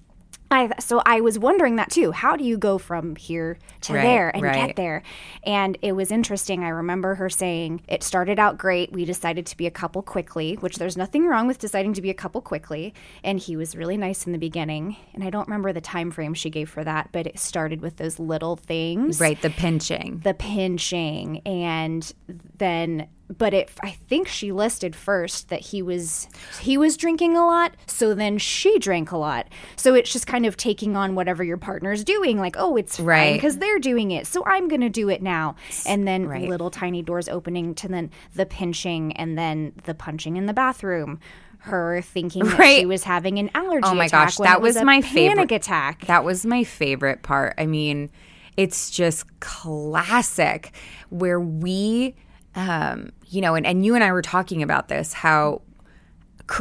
I, 0.51 0.69
so 0.79 1.01
I 1.05 1.21
was 1.21 1.39
wondering 1.39 1.77
that 1.77 1.89
too. 1.89 2.11
How 2.11 2.35
do 2.35 2.43
you 2.43 2.57
go 2.57 2.77
from 2.77 3.15
here 3.15 3.57
to 3.81 3.93
right, 3.93 4.01
there 4.01 4.35
and 4.35 4.43
right. 4.43 4.67
get 4.67 4.75
there? 4.75 5.01
And 5.43 5.77
it 5.81 5.93
was 5.93 6.11
interesting. 6.11 6.63
I 6.63 6.69
remember 6.69 7.15
her 7.15 7.29
saying 7.29 7.81
it 7.87 8.03
started 8.03 8.37
out 8.37 8.57
great. 8.57 8.91
We 8.91 9.05
decided 9.05 9.45
to 9.47 9.57
be 9.57 9.65
a 9.65 9.71
couple 9.71 10.01
quickly, 10.01 10.55
which 10.55 10.77
there's 10.77 10.97
nothing 10.97 11.25
wrong 11.25 11.47
with 11.47 11.57
deciding 11.57 11.93
to 11.93 12.01
be 12.01 12.09
a 12.09 12.13
couple 12.13 12.41
quickly. 12.41 12.93
And 13.23 13.39
he 13.39 13.55
was 13.55 13.75
really 13.75 13.97
nice 13.97 14.25
in 14.25 14.33
the 14.33 14.37
beginning. 14.37 14.97
And 15.13 15.23
I 15.23 15.29
don't 15.29 15.47
remember 15.47 15.71
the 15.71 15.81
time 15.81 16.11
frame 16.11 16.33
she 16.33 16.49
gave 16.49 16.69
for 16.69 16.83
that, 16.83 17.09
but 17.11 17.25
it 17.25 17.39
started 17.39 17.81
with 17.81 17.95
those 17.97 18.19
little 18.19 18.57
things. 18.57 19.19
Right, 19.19 19.41
the 19.41 19.49
pinching. 19.49 20.19
The 20.23 20.33
pinching. 20.33 21.39
And 21.45 22.13
then 22.57 23.07
but 23.37 23.53
it 23.53 23.69
I 23.83 23.91
think 23.91 24.27
she 24.27 24.51
listed 24.51 24.95
first 24.95 25.49
that 25.49 25.61
he 25.61 25.81
was 25.81 26.27
he 26.59 26.77
was 26.77 26.97
drinking 26.97 27.35
a 27.35 27.45
lot, 27.45 27.75
so 27.87 28.13
then 28.13 28.37
she 28.37 28.79
drank 28.79 29.11
a 29.11 29.17
lot. 29.17 29.47
So 29.75 29.93
it's 29.93 30.11
just 30.11 30.27
kind 30.27 30.45
of 30.45 30.57
taking 30.57 30.95
on 30.95 31.15
whatever 31.15 31.43
your 31.43 31.57
partner's 31.57 32.03
doing, 32.03 32.37
like, 32.37 32.55
oh, 32.57 32.75
it's 32.75 32.99
right 32.99 33.33
because 33.33 33.57
they're 33.57 33.79
doing 33.79 34.11
it, 34.11 34.27
so 34.27 34.43
I'm 34.45 34.67
gonna 34.67 34.89
do 34.89 35.09
it 35.09 35.21
now. 35.21 35.55
And 35.85 36.07
then 36.07 36.27
right. 36.27 36.47
little 36.47 36.69
tiny 36.69 37.01
doors 37.01 37.29
opening 37.29 37.75
to 37.75 37.87
then 37.87 38.11
the 38.35 38.45
pinching 38.45 39.13
and 39.13 39.37
then 39.37 39.73
the 39.83 39.93
punching 39.93 40.37
in 40.37 40.45
the 40.45 40.53
bathroom 40.53 41.19
her 41.63 42.01
thinking 42.01 42.43
that 42.43 42.57
right. 42.57 42.79
she 42.79 42.85
was 42.87 43.03
having 43.03 43.37
an 43.37 43.51
allergy. 43.53 43.87
Oh 43.87 43.93
my 43.93 44.07
gosh, 44.07 44.37
that 44.37 44.61
was, 44.61 44.75
was 44.75 44.83
my 44.83 45.01
favorite 45.01 45.51
attack. 45.51 46.07
That 46.07 46.23
was 46.23 46.43
my 46.43 46.63
favorite 46.63 47.21
part. 47.21 47.53
I 47.59 47.67
mean, 47.67 48.09
it's 48.57 48.89
just 48.89 49.25
classic 49.39 50.73
where 51.09 51.39
we 51.39 52.15
um, 52.55 53.11
you 53.27 53.41
know, 53.41 53.55
and, 53.55 53.65
and 53.65 53.85
you 53.85 53.95
and 53.95 54.03
I 54.03 54.11
were 54.11 54.21
talking 54.21 54.61
about 54.61 54.87
this, 54.87 55.13
how, 55.13 55.61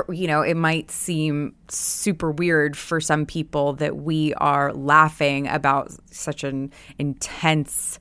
you 0.09 0.27
know, 0.27 0.43
it 0.43 0.57
might 0.57 0.91
seem 0.91 1.55
super 1.69 2.31
weird 2.31 2.77
for 2.77 3.01
some 3.01 3.27
people 3.27 3.73
that 3.75 3.97
we 3.97 4.33
are 4.35 4.73
laughing 4.73 5.49
about 5.49 5.93
such 6.13 6.45
an 6.45 6.73
intense, 6.99 7.99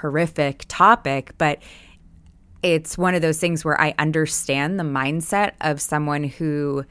horrific 0.00 0.64
topic, 0.68 1.32
but 1.38 1.62
it's 2.62 2.98
one 2.98 3.14
of 3.14 3.22
those 3.22 3.38
things 3.38 3.64
where 3.64 3.80
I 3.80 3.94
understand 3.98 4.78
the 4.78 4.84
mindset 4.84 5.52
of 5.60 5.80
someone 5.80 6.24
who 6.24 6.84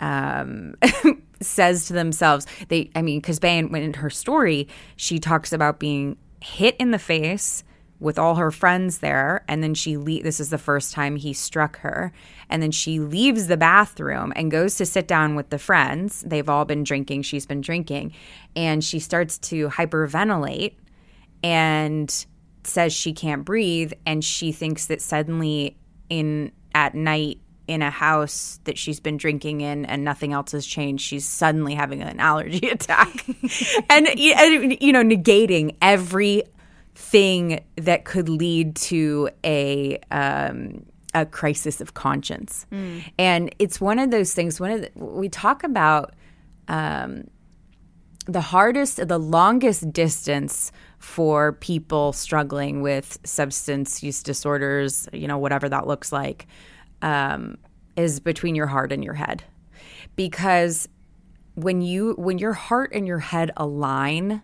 um, 0.00 0.74
says 1.40 1.86
to 1.86 1.92
themselves, 1.92 2.46
they, 2.68 2.90
I 2.94 3.02
mean, 3.02 3.20
because 3.20 3.40
Bahan, 3.40 3.76
in 3.76 3.94
her 3.94 4.10
story, 4.10 4.68
she 4.96 5.18
talks 5.18 5.52
about 5.52 5.78
being 5.78 6.16
hit 6.40 6.76
in 6.76 6.90
the 6.90 6.98
face 6.98 7.64
with 8.04 8.18
all 8.18 8.34
her 8.34 8.50
friends 8.50 8.98
there 8.98 9.42
and 9.48 9.62
then 9.62 9.72
she 9.72 9.96
le- 9.96 10.22
this 10.22 10.38
is 10.38 10.50
the 10.50 10.58
first 10.58 10.92
time 10.92 11.16
he 11.16 11.32
struck 11.32 11.78
her 11.78 12.12
and 12.50 12.62
then 12.62 12.70
she 12.70 13.00
leaves 13.00 13.46
the 13.46 13.56
bathroom 13.56 14.30
and 14.36 14.50
goes 14.50 14.76
to 14.76 14.84
sit 14.84 15.08
down 15.08 15.34
with 15.34 15.48
the 15.48 15.58
friends. 15.58 16.22
They've 16.26 16.48
all 16.48 16.66
been 16.66 16.84
drinking 16.84 17.22
she's 17.22 17.46
been 17.46 17.62
drinking 17.62 18.12
and 18.54 18.84
she 18.84 19.00
starts 19.00 19.38
to 19.38 19.70
hyperventilate 19.70 20.74
and 21.42 22.26
says 22.62 22.92
she 22.92 23.14
can't 23.14 23.42
breathe 23.42 23.94
and 24.04 24.22
she 24.22 24.52
thinks 24.52 24.86
that 24.86 25.00
suddenly 25.00 25.78
in 26.10 26.52
at 26.74 26.94
night 26.94 27.40
in 27.66 27.80
a 27.80 27.90
house 27.90 28.60
that 28.64 28.76
she's 28.76 29.00
been 29.00 29.16
drinking 29.16 29.62
in 29.62 29.86
and 29.86 30.04
nothing 30.04 30.34
else 30.34 30.52
has 30.52 30.66
changed 30.66 31.02
she's 31.02 31.24
suddenly 31.24 31.74
having 31.74 32.02
an 32.02 32.20
allergy 32.20 32.68
attack. 32.70 33.24
And, 33.88 34.08
and 34.08 34.82
you 34.82 34.92
know 34.92 35.02
negating 35.02 35.76
every 35.80 36.42
thing 36.94 37.64
that 37.76 38.04
could 38.04 38.28
lead 38.28 38.76
to 38.76 39.28
a 39.44 39.98
um, 40.10 40.84
a 41.14 41.24
crisis 41.24 41.80
of 41.80 41.94
conscience. 41.94 42.66
Mm. 42.72 43.04
And 43.18 43.54
it's 43.58 43.80
one 43.80 43.98
of 43.98 44.10
those 44.10 44.34
things. 44.34 44.60
One 44.60 44.72
of 44.72 44.80
the, 44.80 44.90
we 44.96 45.28
talk 45.28 45.62
about 45.62 46.14
um, 46.66 47.28
the 48.26 48.40
hardest, 48.40 49.06
the 49.06 49.18
longest 49.18 49.92
distance 49.92 50.72
for 50.98 51.52
people 51.52 52.12
struggling 52.12 52.82
with 52.82 53.18
substance 53.24 54.02
use 54.02 54.22
disorders. 54.22 55.08
You 55.12 55.28
know, 55.28 55.38
whatever 55.38 55.68
that 55.68 55.86
looks 55.86 56.10
like, 56.10 56.46
um, 57.02 57.58
is 57.96 58.18
between 58.18 58.56
your 58.56 58.66
heart 58.66 58.90
and 58.92 59.04
your 59.04 59.14
head, 59.14 59.44
because 60.16 60.88
when 61.54 61.80
you 61.80 62.14
when 62.18 62.38
your 62.38 62.54
heart 62.54 62.90
and 62.92 63.06
your 63.06 63.20
head 63.20 63.52
align 63.56 64.42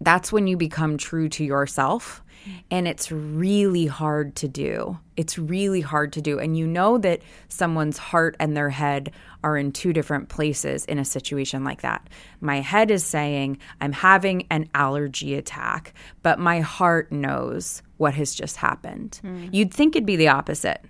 that's 0.00 0.32
when 0.32 0.46
you 0.46 0.56
become 0.56 0.96
true 0.96 1.28
to 1.30 1.44
yourself. 1.44 2.22
And 2.70 2.88
it's 2.88 3.12
really 3.12 3.86
hard 3.86 4.34
to 4.36 4.48
do. 4.48 4.98
It's 5.16 5.38
really 5.38 5.80
hard 5.80 6.12
to 6.14 6.22
do. 6.22 6.38
And 6.38 6.56
you 6.56 6.66
know 6.66 6.96
that 6.98 7.20
someone's 7.48 7.98
heart 7.98 8.36
and 8.38 8.56
their 8.56 8.70
head 8.70 9.12
are 9.44 9.58
in 9.58 9.72
two 9.72 9.92
different 9.92 10.28
places 10.28 10.84
in 10.86 10.98
a 10.98 11.04
situation 11.04 11.64
like 11.64 11.82
that. 11.82 12.08
My 12.40 12.60
head 12.60 12.90
is 12.90 13.04
saying, 13.04 13.58
I'm 13.80 13.92
having 13.92 14.46
an 14.50 14.70
allergy 14.74 15.34
attack, 15.34 15.92
but 16.22 16.38
my 16.38 16.60
heart 16.60 17.12
knows 17.12 17.82
what 17.96 18.14
has 18.14 18.34
just 18.34 18.56
happened. 18.56 19.20
Mm. 19.24 19.52
You'd 19.52 19.74
think 19.74 19.94
it'd 19.94 20.06
be 20.06 20.16
the 20.16 20.28
opposite 20.28 20.82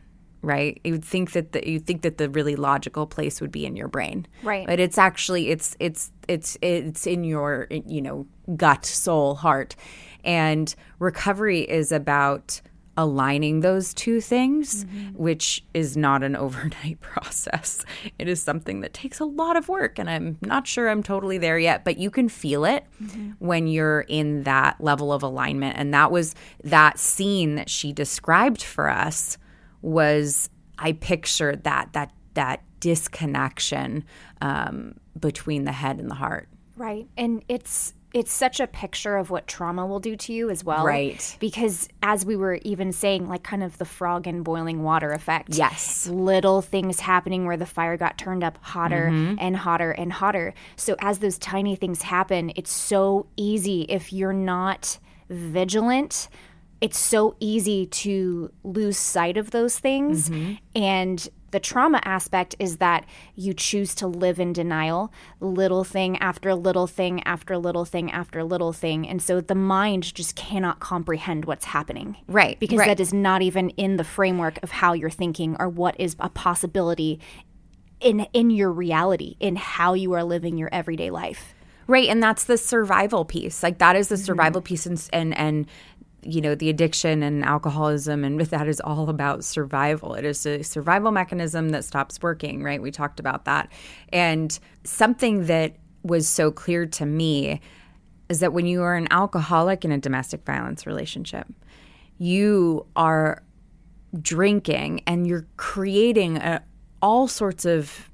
right? 0.43 0.81
You 0.85 0.93
would 0.93 1.05
think 1.05 1.33
that 1.33 1.53
the, 1.53 1.69
you 1.69 1.79
think 1.79 2.03
that 2.03 2.19
the 2.19 2.29
really 2.31 2.57
logical 2.57 3.07
place 3.07 3.41
would 3.41 3.53
be 3.53 3.67
in 3.67 3.77
your 3.77 3.89
brain. 3.89 4.27
Right. 4.43 4.67
But 4.67 4.81
it's 4.81 4.99
actually 4.99 5.51
it's 5.51 5.77
it's 5.81 6.13
it's 6.29 6.57
it's 6.63 7.07
in 7.07 7.25
your 7.25 7.67
you 7.71 8.03
know 8.03 8.27
gut 8.57 8.85
soul 8.85 9.35
heart. 9.35 9.77
And 10.25 10.75
recovery 10.99 11.61
is 11.61 11.93
about 11.93 12.61
aligning 12.97 13.61
those 13.61 13.95
two 13.95 14.21
things 14.21 14.85
mm-hmm. 14.85 15.11
which 15.11 15.65
is 15.73 15.97
not 15.97 16.25
an 16.25 16.35
overnight 16.45 17.01
process. 17.01 17.85
It 18.19 18.29
is 18.29 18.43
something 18.43 18.81
that 18.81 18.93
takes 18.93 19.21
a 19.21 19.25
lot 19.25 19.57
of 19.57 19.69
work 19.69 20.01
and 20.01 20.11
i'm 20.11 20.37
not 20.41 20.67
sure 20.67 20.89
i'm 20.89 21.05
totally 21.05 21.39
there 21.39 21.61
yet 21.61 21.85
but 21.85 21.97
you 21.97 22.11
can 22.11 22.29
feel 22.29 22.65
it 22.65 22.85
mm-hmm. 23.01 23.31
when 23.39 23.69
you're 23.69 24.01
in 24.01 24.43
that 24.43 24.81
level 24.81 25.13
of 25.13 25.23
alignment. 25.23 25.77
And 25.79 25.95
that 25.95 26.11
was 26.11 26.35
that 26.65 26.99
scene 26.99 27.55
that 27.55 27.71
she 27.71 27.93
described 27.93 28.63
for 28.65 28.91
us 28.91 29.39
was 29.83 30.49
I 30.79 30.93
pictured 30.93 31.65
that 31.65 31.93
that 31.93 32.13
that 32.35 32.63
disconnection 32.81 34.05
um, 34.41 34.95
between 35.19 35.65
the 35.65 35.73
head 35.73 35.99
and 35.99 36.11
the 36.11 36.15
heart. 36.15 36.49
Right, 36.77 37.09
and 37.17 37.45
it's 37.49 37.95
it's 38.15 38.33
such 38.33 38.59
a 38.59 38.67
picture 38.67 39.17
of 39.17 39.31
what 39.31 39.47
trauma 39.47 39.87
will 39.87 40.01
do 40.01 40.17
to 40.17 40.33
you 40.33 40.49
as 40.49 40.65
well. 40.65 40.85
Right. 40.85 41.37
Because 41.41 41.89
as 42.03 42.25
we 42.25 42.37
were 42.37 42.55
even 42.63 42.93
saying, 42.93 43.29
like 43.29 43.43
kind 43.43 43.63
of 43.63 43.77
the 43.79 43.85
frog 43.85 44.27
in 44.27 44.43
boiling 44.43 44.83
water 44.83 45.11
effect. 45.11 45.55
Yes. 45.55 46.07
Little 46.07 46.63
things 46.63 47.01
happening 47.01 47.45
where 47.45 47.57
the 47.57 47.67
fire 47.67 47.97
got 47.97 48.17
turned 48.17 48.43
up 48.43 48.59
hotter 48.63 49.11
mm-hmm. 49.13 49.35
and 49.39 49.57
hotter 49.57 49.91
and 49.91 50.13
hotter. 50.13 50.55
So 50.77 50.97
as 51.01 51.19
those 51.19 51.39
tiny 51.39 51.77
things 51.77 52.03
happen, 52.03 52.51
it's 52.57 52.73
so 52.73 53.27
easy 53.37 53.83
if 53.83 54.13
you're 54.13 54.33
not 54.33 54.99
vigilant 55.29 56.29
it's 56.81 56.99
so 56.99 57.37
easy 57.41 57.87
to 57.87 58.53
lose 58.63 58.97
sight 58.97 59.37
of 59.37 59.51
those 59.51 59.79
things. 59.79 60.29
Mm-hmm. 60.29 60.55
And 60.77 61.29
the 61.51 61.61
trauma 61.61 62.01
aspect 62.05 62.55
is 62.59 62.77
that 62.77 63.05
you 63.35 63.55
choose 63.55 63.95
to 63.97 64.07
live 64.07 64.39
in 64.39 64.53
denial, 64.53 65.13
little 65.41 65.83
thing 65.83 66.19
after 66.19 66.55
little 66.55 66.87
thing 66.87 67.23
after 67.25 67.57
little 67.57 67.85
thing 67.85 68.11
after 68.11 68.45
little 68.45 68.73
thing. 68.73 69.09
And 69.09 69.23
so 69.23 69.41
the 69.41 69.55
mind 69.55 70.15
just 70.15 70.37
cannot 70.37 70.81
comprehend 70.81 71.47
what's 71.47 71.65
happening. 71.65 72.17
Right. 72.29 72.61
Because 72.61 72.81
right. 72.81 72.89
that 72.89 73.01
is 73.01 73.15
not 73.15 73.43
even 73.43 73.71
in 73.71 73.97
the 73.97 74.05
framework 74.05 74.63
of 74.63 74.71
how 74.71 74.93
you're 74.93 75.11
thinking 75.11 75.57
or 75.59 75.69
what 75.69 75.99
is 75.99 76.17
a 76.21 76.29
possibility 76.29 77.19
in 78.01 78.21
in 78.33 78.51
your 78.51 78.71
reality, 78.71 79.37
in 79.41 79.57
how 79.57 79.95
you 79.95 80.13
are 80.13 80.23
living 80.23 80.57
your 80.57 80.69
everyday 80.71 81.11
life. 81.11 81.55
Right, 81.89 82.09
and 82.11 82.23
that's 82.23 82.45
the 82.45 82.59
survival 82.59 83.25
piece. 83.25 83.63
Like 83.63 83.79
that 83.79 83.97
is 83.97 84.09
the 84.09 84.19
survival 84.19 84.61
mm-hmm. 84.61 84.67
piece, 84.67 84.87
and 84.87 85.09
and 85.13 85.37
and 85.37 85.67
you 86.23 86.41
know 86.41 86.55
the 86.55 86.69
addiction 86.69 87.23
and 87.23 87.45
alcoholism 87.45 88.25
and 88.25 88.37
with 88.37 88.51
that 88.57 88.69
is 88.69 88.81
all 88.81 89.09
about 89.09 89.45
survival. 89.45 90.15
It 90.15 90.25
is 90.25 90.45
a 90.47 90.63
survival 90.63 91.11
mechanism 91.11 91.71
that 91.71 91.85
stops 91.85 92.21
working 92.23 92.63
right? 92.63 92.81
We 92.81 92.91
talked 92.91 93.21
about 93.21 93.45
that. 93.45 93.71
And 94.13 94.59
something 94.85 95.47
that 95.47 95.77
was 96.03 96.29
so 96.29 96.51
clear 96.51 96.87
to 96.87 97.07
me 97.07 97.61
is 98.29 98.41
that 98.41 98.53
when 98.53 98.67
you 98.67 98.83
are 98.83 98.95
an 98.95 99.09
alcoholic 99.11 99.85
in 99.85 99.93
a 99.93 99.99
domestic 99.99 100.45
violence 100.45 100.87
relationship 100.87 101.47
you 102.19 102.85
are 102.97 103.43
drinking 104.21 105.03
and 105.07 105.27
you're 105.27 105.47
creating 105.57 106.37
a, 106.39 106.63
all 107.01 107.29
sorts 107.29 107.65
of 107.65 108.11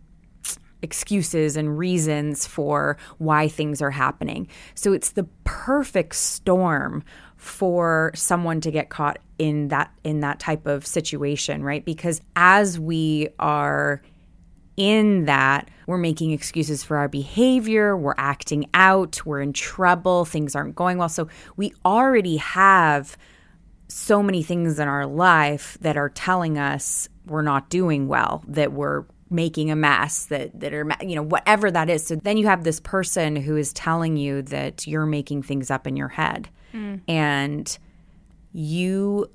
excuses 0.82 1.56
and 1.56 1.78
reasons 1.78 2.46
for 2.46 2.98
why 3.16 3.48
things 3.48 3.80
are 3.80 3.90
happening. 3.90 4.46
So 4.74 4.92
it's 4.92 5.10
the 5.10 5.24
perfect 5.44 6.14
storm 6.14 7.02
for 7.44 8.10
someone 8.14 8.58
to 8.62 8.70
get 8.70 8.88
caught 8.88 9.18
in 9.38 9.68
that 9.68 9.92
in 10.02 10.20
that 10.20 10.40
type 10.40 10.66
of 10.66 10.86
situation, 10.86 11.62
right? 11.62 11.84
Because 11.84 12.22
as 12.34 12.80
we 12.80 13.28
are 13.38 14.00
in 14.78 15.26
that, 15.26 15.68
we're 15.86 15.98
making 15.98 16.30
excuses 16.30 16.82
for 16.82 16.96
our 16.96 17.06
behavior, 17.06 17.96
we're 17.96 18.14
acting 18.16 18.68
out, 18.72 19.24
we're 19.26 19.42
in 19.42 19.52
trouble, 19.52 20.24
things 20.24 20.56
aren't 20.56 20.74
going 20.74 20.96
well. 20.96 21.10
So 21.10 21.28
we 21.56 21.72
already 21.84 22.38
have 22.38 23.16
so 23.88 24.22
many 24.22 24.42
things 24.42 24.78
in 24.78 24.88
our 24.88 25.06
life 25.06 25.76
that 25.82 25.98
are 25.98 26.08
telling 26.08 26.58
us 26.58 27.10
we're 27.26 27.42
not 27.42 27.68
doing 27.68 28.08
well, 28.08 28.42
that 28.48 28.72
we're 28.72 29.04
making 29.30 29.70
a 29.70 29.76
mess 29.76 30.26
that 30.26 30.58
that 30.58 30.72
are 30.72 30.86
you 31.02 31.14
know 31.14 31.22
whatever 31.22 31.70
that 31.70 31.90
is 31.90 32.06
so 32.06 32.14
then 32.14 32.36
you 32.36 32.46
have 32.46 32.62
this 32.62 32.78
person 32.78 33.34
who 33.34 33.56
is 33.56 33.72
telling 33.72 34.16
you 34.16 34.42
that 34.42 34.86
you're 34.86 35.06
making 35.06 35.42
things 35.42 35.70
up 35.70 35.86
in 35.86 35.96
your 35.96 36.08
head 36.08 36.48
mm. 36.74 37.00
and 37.08 37.78
you 38.52 39.30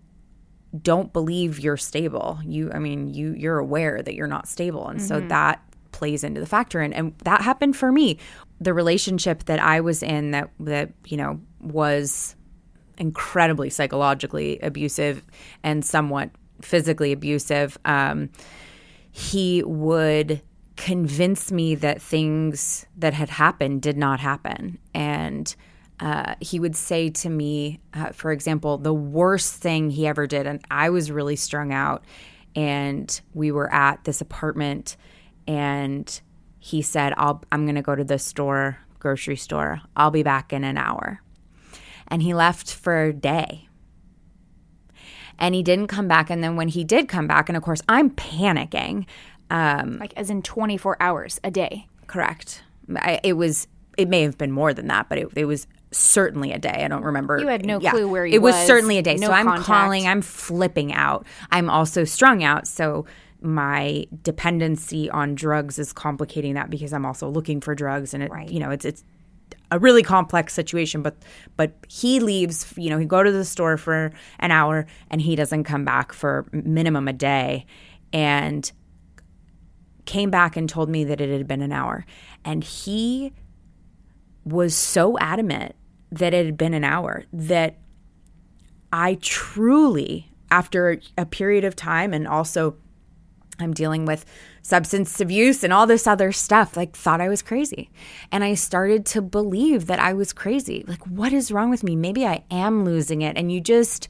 don't 0.81 1.11
believe 1.11 1.59
you're 1.59 1.77
stable. 1.77 2.39
You, 2.43 2.71
I 2.71 2.79
mean, 2.79 3.13
you 3.13 3.33
you're 3.33 3.57
aware 3.57 4.01
that 4.01 4.13
you're 4.13 4.27
not 4.27 4.47
stable, 4.47 4.87
and 4.87 4.99
mm-hmm. 4.99 5.07
so 5.07 5.19
that 5.21 5.63
plays 5.91 6.23
into 6.23 6.39
the 6.39 6.45
factor. 6.45 6.79
And 6.81 6.93
and 6.93 7.17
that 7.23 7.41
happened 7.41 7.75
for 7.75 7.91
me. 7.91 8.17
The 8.61 8.73
relationship 8.73 9.45
that 9.45 9.59
I 9.59 9.81
was 9.81 10.03
in 10.03 10.31
that 10.31 10.49
that 10.59 10.91
you 11.05 11.17
know 11.17 11.39
was 11.59 12.35
incredibly 12.97 13.69
psychologically 13.69 14.59
abusive 14.59 15.25
and 15.63 15.83
somewhat 15.83 16.29
physically 16.61 17.13
abusive. 17.13 17.77
Um, 17.85 18.29
he 19.11 19.63
would 19.63 20.41
convince 20.75 21.51
me 21.51 21.75
that 21.75 22.01
things 22.01 22.85
that 22.97 23.13
had 23.13 23.29
happened 23.29 23.81
did 23.81 23.97
not 23.97 24.19
happen, 24.19 24.77
and 24.93 25.55
uh, 25.99 26.35
he 26.39 26.59
would 26.59 26.75
say 26.75 27.09
to 27.09 27.29
me, 27.29 27.79
uh, 27.93 28.09
for 28.11 28.31
example, 28.31 28.77
the 28.77 28.93
worst 28.93 29.55
thing 29.55 29.89
he 29.89 30.07
ever 30.07 30.27
did, 30.27 30.47
and 30.47 30.63
I 30.71 30.89
was 30.89 31.11
really 31.11 31.35
strung 31.35 31.73
out, 31.73 32.03
and 32.55 33.19
we 33.33 33.51
were 33.51 33.71
at 33.73 34.03
this 34.05 34.21
apartment, 34.21 34.95
and 35.47 36.21
he 36.59 36.81
said, 36.81 37.13
I'll, 37.17 37.43
I'm 37.51 37.65
going 37.65 37.75
to 37.75 37.81
go 37.81 37.95
to 37.95 38.03
the 38.03 38.19
store, 38.19 38.79
grocery 38.99 39.35
store. 39.37 39.81
I'll 39.95 40.11
be 40.11 40.23
back 40.23 40.51
in 40.53 40.63
an 40.63 40.77
hour. 40.77 41.21
And 42.07 42.21
he 42.23 42.33
left 42.33 42.73
for 42.73 43.03
a 43.05 43.13
day. 43.13 43.67
and 45.37 45.55
he 45.55 45.63
didn't 45.63 45.87
come 45.87 46.07
back. 46.07 46.29
And 46.29 46.43
then 46.43 46.55
when 46.55 46.67
he 46.67 46.83
did 46.83 47.07
come 47.07 47.27
back, 47.27 47.49
and 47.49 47.55
of 47.55 47.63
course, 47.63 47.81
I'm 47.87 48.09
panicking. 48.11 49.05
Um, 49.49 49.97
Like 49.99 50.13
as 50.17 50.29
in 50.29 50.41
24 50.41 50.97
hours 51.01 51.39
a 51.43 51.51
day. 51.51 51.87
correct. 52.07 52.63
I, 52.95 53.19
it 53.23 53.33
was. 53.33 53.67
It 53.97 54.07
may 54.09 54.21
have 54.21 54.37
been 54.37 54.51
more 54.51 54.73
than 54.73 54.87
that, 54.87 55.09
but 55.09 55.17
it, 55.17 55.27
it 55.35 55.45
was 55.45 55.67
certainly 55.91 56.51
a 56.51 56.59
day. 56.59 56.81
I 56.83 56.87
don't 56.87 57.03
remember. 57.03 57.39
You 57.39 57.47
had 57.47 57.65
no 57.65 57.79
Yeah. 57.79 57.91
clue 57.91 58.07
where 58.07 58.25
he 58.25 58.35
It 58.35 58.41
was 58.41 58.53
was, 58.55 58.67
certainly 58.67 58.97
a 58.97 59.01
day. 59.01 59.15
no 59.15 59.27
so 59.27 59.33
I'm 59.33 59.45
contact. 59.45 59.65
calling. 59.65 60.07
I'm 60.07 60.21
flipping 60.21 60.93
out. 60.93 61.25
I'm 61.51 61.69
also 61.69 62.03
strung 62.03 62.43
out. 62.43 62.67
So 62.67 63.05
my 63.41 64.05
dependency 64.23 65.09
on 65.09 65.33
drugs 65.33 65.79
is 65.79 65.91
complicating 65.93 66.53
that 66.55 66.69
because 66.69 66.93
I'm 66.93 67.05
also 67.05 67.27
looking 67.29 67.61
for 67.61 67.73
drugs, 67.73 68.13
and 68.13 68.21
it, 68.23 68.31
Right. 68.31 68.49
you 68.49 68.59
know, 68.59 68.69
it's 68.69 68.85
it's 68.85 69.03
a 69.71 69.79
really 69.79 70.03
complex 70.03 70.53
situation. 70.53 71.01
But 71.01 71.15
but 71.55 71.71
he 71.87 72.19
leaves. 72.19 72.71
You 72.77 72.89
know, 72.89 72.97
he 72.97 73.05
go 73.05 73.23
to 73.23 73.31
the 73.31 73.45
store 73.45 73.77
for 73.77 74.11
an 74.39 74.51
hour, 74.51 74.85
and 75.09 75.21
he 75.21 75.35
doesn't 75.35 75.63
come 75.63 75.85
back 75.85 76.11
for 76.13 76.45
minimum 76.51 77.07
a 77.07 77.13
day, 77.13 77.65
and 78.13 78.71
came 80.05 80.29
back 80.31 80.57
and 80.57 80.67
told 80.67 80.89
me 80.89 81.03
that 81.05 81.21
it 81.21 81.29
had 81.35 81.47
been 81.47 81.61
an 81.61 81.71
hour, 81.71 82.05
and 82.43 82.63
he 82.63 83.31
was 84.43 84.73
so 84.75 85.17
adamant 85.19 85.75
that 86.11 86.33
it 86.33 86.45
had 86.45 86.57
been 86.57 86.73
an 86.73 86.83
hour 86.83 87.25
that 87.31 87.77
I 88.91 89.17
truly, 89.21 90.31
after 90.49 90.99
a 91.17 91.25
period 91.25 91.63
of 91.63 91.75
time, 91.75 92.13
and 92.13 92.27
also 92.27 92.75
I'm 93.59 93.73
dealing 93.73 94.05
with 94.05 94.25
substance 94.61 95.19
abuse 95.19 95.63
and 95.63 95.73
all 95.73 95.85
this 95.85 96.07
other 96.07 96.31
stuff, 96.31 96.77
like 96.77 96.95
thought 96.95 97.21
I 97.21 97.29
was 97.29 97.41
crazy. 97.41 97.89
And 98.31 98.43
I 98.43 98.53
started 98.53 99.05
to 99.07 99.21
believe 99.21 99.87
that 99.87 99.99
I 99.99 100.13
was 100.13 100.33
crazy. 100.33 100.83
Like, 100.87 101.05
what 101.05 101.33
is 101.33 101.51
wrong 101.51 101.69
with 101.69 101.83
me? 101.83 101.95
Maybe 101.95 102.25
I 102.25 102.43
am 102.49 102.85
losing 102.85 103.21
it. 103.21 103.37
And 103.37 103.51
you 103.51 103.61
just, 103.61 104.09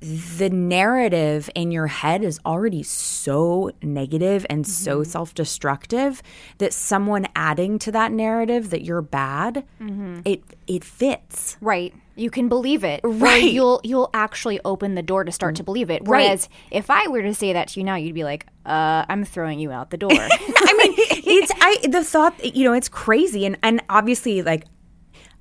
the 0.00 0.48
narrative 0.48 1.50
in 1.54 1.72
your 1.72 1.88
head 1.88 2.22
is 2.22 2.38
already 2.46 2.82
so 2.82 3.72
negative 3.82 4.46
and 4.48 4.66
so 4.66 5.00
mm-hmm. 5.00 5.10
self 5.10 5.34
destructive 5.34 6.22
that 6.58 6.72
someone 6.72 7.26
adding 7.34 7.78
to 7.80 7.92
that 7.92 8.12
narrative 8.12 8.70
that 8.70 8.82
you're 8.82 9.02
bad, 9.02 9.64
mm-hmm. 9.80 10.20
it 10.24 10.42
it 10.66 10.84
fits. 10.84 11.56
Right. 11.60 11.92
You 12.14 12.30
can 12.30 12.48
believe 12.48 12.84
it. 12.84 13.00
Right. 13.02 13.50
you'll 13.52 13.80
you'll 13.82 14.10
actually 14.14 14.60
open 14.64 14.94
the 14.94 15.02
door 15.02 15.24
to 15.24 15.32
start 15.32 15.56
to 15.56 15.62
mm. 15.62 15.66
believe 15.66 15.90
it. 15.90 16.02
Right. 16.06 16.24
Whereas 16.24 16.48
if 16.70 16.90
I 16.90 17.08
were 17.08 17.22
to 17.22 17.34
say 17.34 17.52
that 17.52 17.68
to 17.68 17.80
you 17.80 17.84
now, 17.84 17.96
you'd 17.96 18.14
be 18.14 18.24
like, 18.24 18.46
uh, 18.66 19.04
I'm 19.08 19.24
throwing 19.24 19.58
you 19.58 19.72
out 19.72 19.90
the 19.90 19.96
door. 19.96 20.10
I 20.12 20.74
mean, 20.78 20.94
it's 20.96 21.52
I 21.60 21.88
the 21.88 22.04
thought 22.04 22.56
you 22.56 22.64
know 22.64 22.72
it's 22.72 22.88
crazy 22.88 23.46
and 23.46 23.58
and 23.62 23.82
obviously 23.88 24.42
like 24.42 24.64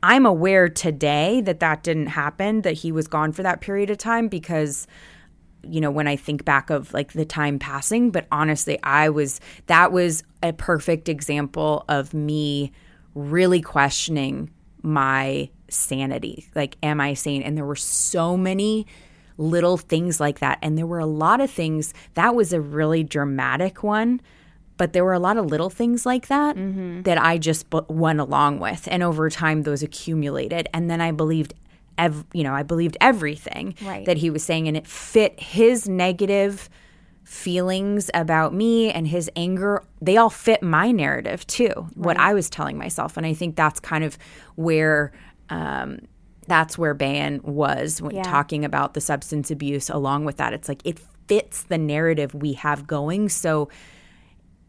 I'm 0.07 0.25
aware 0.25 0.69
today 0.69 1.41
that 1.41 1.59
that 1.59 1.83
didn't 1.83 2.07
happen 2.07 2.61
that 2.61 2.71
he 2.71 2.93
was 2.93 3.09
gone 3.09 3.33
for 3.33 3.43
that 3.43 3.59
period 3.59 3.89
of 3.89 3.97
time 3.97 4.29
because 4.29 4.87
you 5.63 5.81
know 5.81 5.91
when 5.91 6.07
I 6.07 6.15
think 6.15 6.45
back 6.45 6.69
of 6.69 6.93
like 6.93 7.11
the 7.11 7.25
time 7.25 7.59
passing 7.59 8.09
but 8.09 8.25
honestly 8.31 8.79
I 8.83 9.09
was 9.09 9.41
that 9.65 9.91
was 9.91 10.23
a 10.41 10.53
perfect 10.53 11.09
example 11.09 11.83
of 11.89 12.13
me 12.13 12.71
really 13.15 13.61
questioning 13.61 14.49
my 14.81 15.49
sanity. 15.69 16.47
Like 16.55 16.77
am 16.81 17.01
I 17.01 17.13
sane? 17.13 17.41
And 17.41 17.57
there 17.57 17.65
were 17.65 17.75
so 17.75 18.37
many 18.37 18.87
little 19.37 19.75
things 19.75 20.21
like 20.21 20.39
that. 20.39 20.57
And 20.61 20.77
there 20.77 20.87
were 20.87 20.99
a 20.99 21.05
lot 21.05 21.41
of 21.41 21.51
things 21.51 21.93
that 22.13 22.33
was 22.33 22.53
a 22.53 22.61
really 22.61 23.03
dramatic 23.03 23.83
one 23.83 24.21
but 24.77 24.93
there 24.93 25.03
were 25.03 25.13
a 25.13 25.19
lot 25.19 25.37
of 25.37 25.47
little 25.47 25.69
things 25.69 26.05
like 26.05 26.27
that 26.27 26.55
that 27.03 27.17
I 27.21 27.37
just 27.37 27.69
bu- 27.69 27.85
went 27.89 28.19
along 28.19 28.59
with, 28.59 28.87
and 28.91 29.03
over 29.03 29.29
time 29.29 29.63
those 29.63 29.83
accumulated, 29.83 30.67
and 30.73 30.89
then 30.89 31.01
I 31.01 31.11
believed, 31.11 31.53
ev- 31.97 32.25
you 32.33 32.43
know, 32.43 32.53
I 32.53 32.63
believed 32.63 32.95
everything 33.01 33.75
Right. 33.83 34.05
that 34.05 34.17
he 34.17 34.29
was 34.29 34.43
saying, 34.43 34.67
and 34.67 34.77
it 34.77 34.87
fit 34.87 35.39
his 35.39 35.87
negative 35.89 36.69
feelings 37.23 38.09
about 38.13 38.53
me 38.53 38.89
and 38.91 39.07
his 39.07 39.29
anger. 39.35 39.83
They 40.01 40.15
all 40.17 40.29
fit 40.29 40.63
my 40.63 40.91
narrative 40.91 41.45
too, 41.47 41.89
what 41.95 42.17
I 42.17 42.33
was 42.33 42.49
telling 42.49 42.77
myself, 42.77 43.17
and 43.17 43.25
I 43.25 43.33
think 43.33 43.55
that's 43.55 43.79
kind 43.79 44.03
of 44.03 44.17
where. 44.55 45.11
Um, 45.49 45.99
that's 46.49 46.77
where 46.77 46.95
Bahan 46.95 47.43
was 47.43 48.01
when 48.01 48.15
Yeah. 48.15 48.23
talking 48.23 48.63
about 48.63 48.93
the 48.93 49.01
substance 49.01 49.51
abuse. 49.51 49.89
Along 49.89 50.23
with 50.23 50.37
that, 50.37 50.53
it's 50.53 50.69
like 50.69 50.81
it 50.85 50.97
fits 51.27 51.63
the 51.63 51.77
narrative 51.77 52.33
we 52.33 52.53
have 52.53 52.87
going. 52.87 53.27
So 53.27 53.67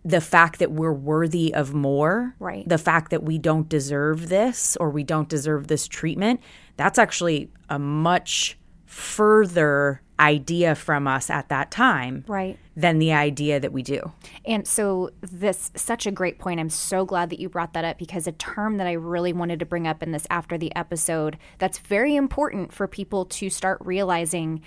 the 0.05 0.21
fact 0.21 0.59
that 0.59 0.71
we're 0.71 0.93
worthy 0.93 1.53
of 1.55 1.75
more, 1.75 2.35
Right. 2.39 2.69
The 2.69 2.79
fact 2.79 3.11
that 3.11 3.23
we 3.23 3.39
don't 3.39 3.69
deserve 3.69 4.29
this 4.29 4.77
or 4.77 4.91
we 4.91 5.05
don't 5.05 5.29
deserve 5.29 5.67
this 5.67 5.89
treatment, 5.89 6.41
that's 6.77 6.99
actually 6.99 7.51
a 7.69 7.79
much 7.79 8.57
further 8.87 10.01
idea 10.21 10.75
from 10.75 11.07
us 11.07 11.31
at 11.31 11.49
that 11.49 11.71
time 11.71 12.25
right. 12.27 12.59
than 12.77 12.99
the 12.99 13.13
idea 13.13 13.61
that 13.61 13.73
we 13.73 13.83
do. 13.83 14.13
And 14.45 14.67
so 14.67 15.11
this 15.21 15.71
such 15.77 16.07
a 16.07 16.11
great 16.11 16.39
point. 16.39 16.59
I'm 16.59 16.71
so 16.71 17.05
glad 17.05 17.31
that 17.31 17.39
you 17.39 17.49
brought 17.49 17.73
that 17.75 17.85
up 17.85 17.99
because 17.99 18.27
a 18.27 18.33
term 18.33 18.79
that 18.79 18.87
I 18.87 18.93
really 18.93 19.33
wanted 19.33 19.61
to 19.61 19.67
bring 19.67 19.87
up 19.87 20.03
in 20.03 20.11
this 20.11 20.27
after 20.31 20.59
the 20.59 20.75
episode 20.75 21.39
that's 21.59 21.79
very 21.79 22.17
important 22.17 22.73
for 22.73 22.89
people 22.89 23.27
to 23.27 23.49
start 23.49 23.79
realizing 23.85 24.63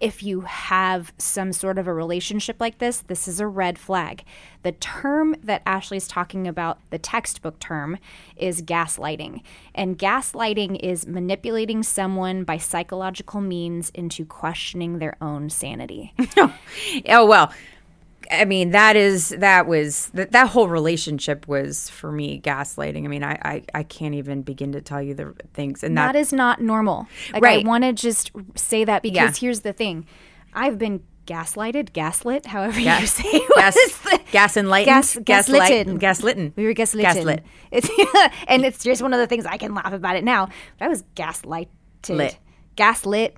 if 0.00 0.22
you 0.22 0.40
have 0.40 1.12
some 1.18 1.52
sort 1.52 1.78
of 1.78 1.86
a 1.86 1.92
relationship 1.92 2.56
like 2.58 2.78
this, 2.78 3.00
this 3.02 3.28
is 3.28 3.38
a 3.38 3.46
red 3.46 3.78
flag. 3.78 4.24
The 4.62 4.72
term 4.72 5.36
that 5.42 5.62
Ashley's 5.66 6.08
talking 6.08 6.48
about, 6.48 6.78
the 6.90 6.98
textbook 6.98 7.58
term, 7.60 7.98
is 8.36 8.62
gaslighting. 8.62 9.42
And 9.74 9.98
gaslighting 9.98 10.80
is 10.80 11.06
manipulating 11.06 11.82
someone 11.82 12.44
by 12.44 12.56
psychological 12.56 13.40
means 13.40 13.90
into 13.90 14.24
questioning 14.24 14.98
their 14.98 15.16
own 15.20 15.50
sanity. 15.50 16.14
Oh 17.08 17.26
well, 17.26 17.52
I 18.30 18.44
mean 18.44 18.70
that 18.70 18.96
is 18.96 19.30
that 19.30 19.66
was 19.66 20.06
that 20.14 20.32
that 20.32 20.48
whole 20.48 20.68
relationship 20.68 21.48
was 21.48 21.88
for 21.90 22.12
me 22.12 22.40
gaslighting. 22.40 23.04
I 23.04 23.08
mean 23.08 23.24
I 23.24 23.38
I, 23.42 23.62
I 23.74 23.82
can't 23.82 24.14
even 24.14 24.42
begin 24.42 24.72
to 24.72 24.80
tell 24.80 25.02
you 25.02 25.14
the 25.14 25.34
things 25.54 25.82
and 25.82 25.96
that, 25.98 26.12
that 26.12 26.18
is 26.18 26.32
not 26.32 26.60
normal. 26.60 27.06
Like 27.32 27.42
Right. 27.42 27.64
I 27.64 27.68
want 27.68 27.84
to 27.84 27.92
just 27.92 28.30
say 28.56 28.84
that 28.84 29.02
because 29.02 29.16
Yeah. 29.16 29.46
here's 29.46 29.60
the 29.60 29.72
thing. 29.72 30.06
I've 30.52 30.78
been 30.78 31.02
gaslighted, 31.26 31.92
gaslit, 31.92 32.46
however 32.46 32.78
you 32.78 32.86
gas 32.86 33.12
say 33.12 33.22
gas 33.22 33.48
what 33.48 33.76
is 33.76 33.98
the- 33.98 34.20
gas 34.32 34.56
enlightened 34.56 34.86
Gas- 35.24 35.46
gaslitten. 35.48 35.98
gaslitten 35.98 36.52
We 36.56 36.64
were 36.66 36.72
gaslit. 36.72 37.04
Gaslit. 37.04 37.42
It's 37.70 37.88
and 38.48 38.64
it's 38.64 38.82
just 38.82 39.00
one 39.02 39.12
of 39.12 39.20
the 39.20 39.26
things 39.28 39.46
I 39.46 39.56
can 39.56 39.74
laugh 39.74 39.92
about 39.92 40.16
it 40.16 40.24
now. 40.24 40.48
But 40.78 40.86
I 40.86 40.88
was 40.88 41.04
gaslighted. 41.14 41.68
Lit. 42.08 42.36
Gaslit. 42.76 43.36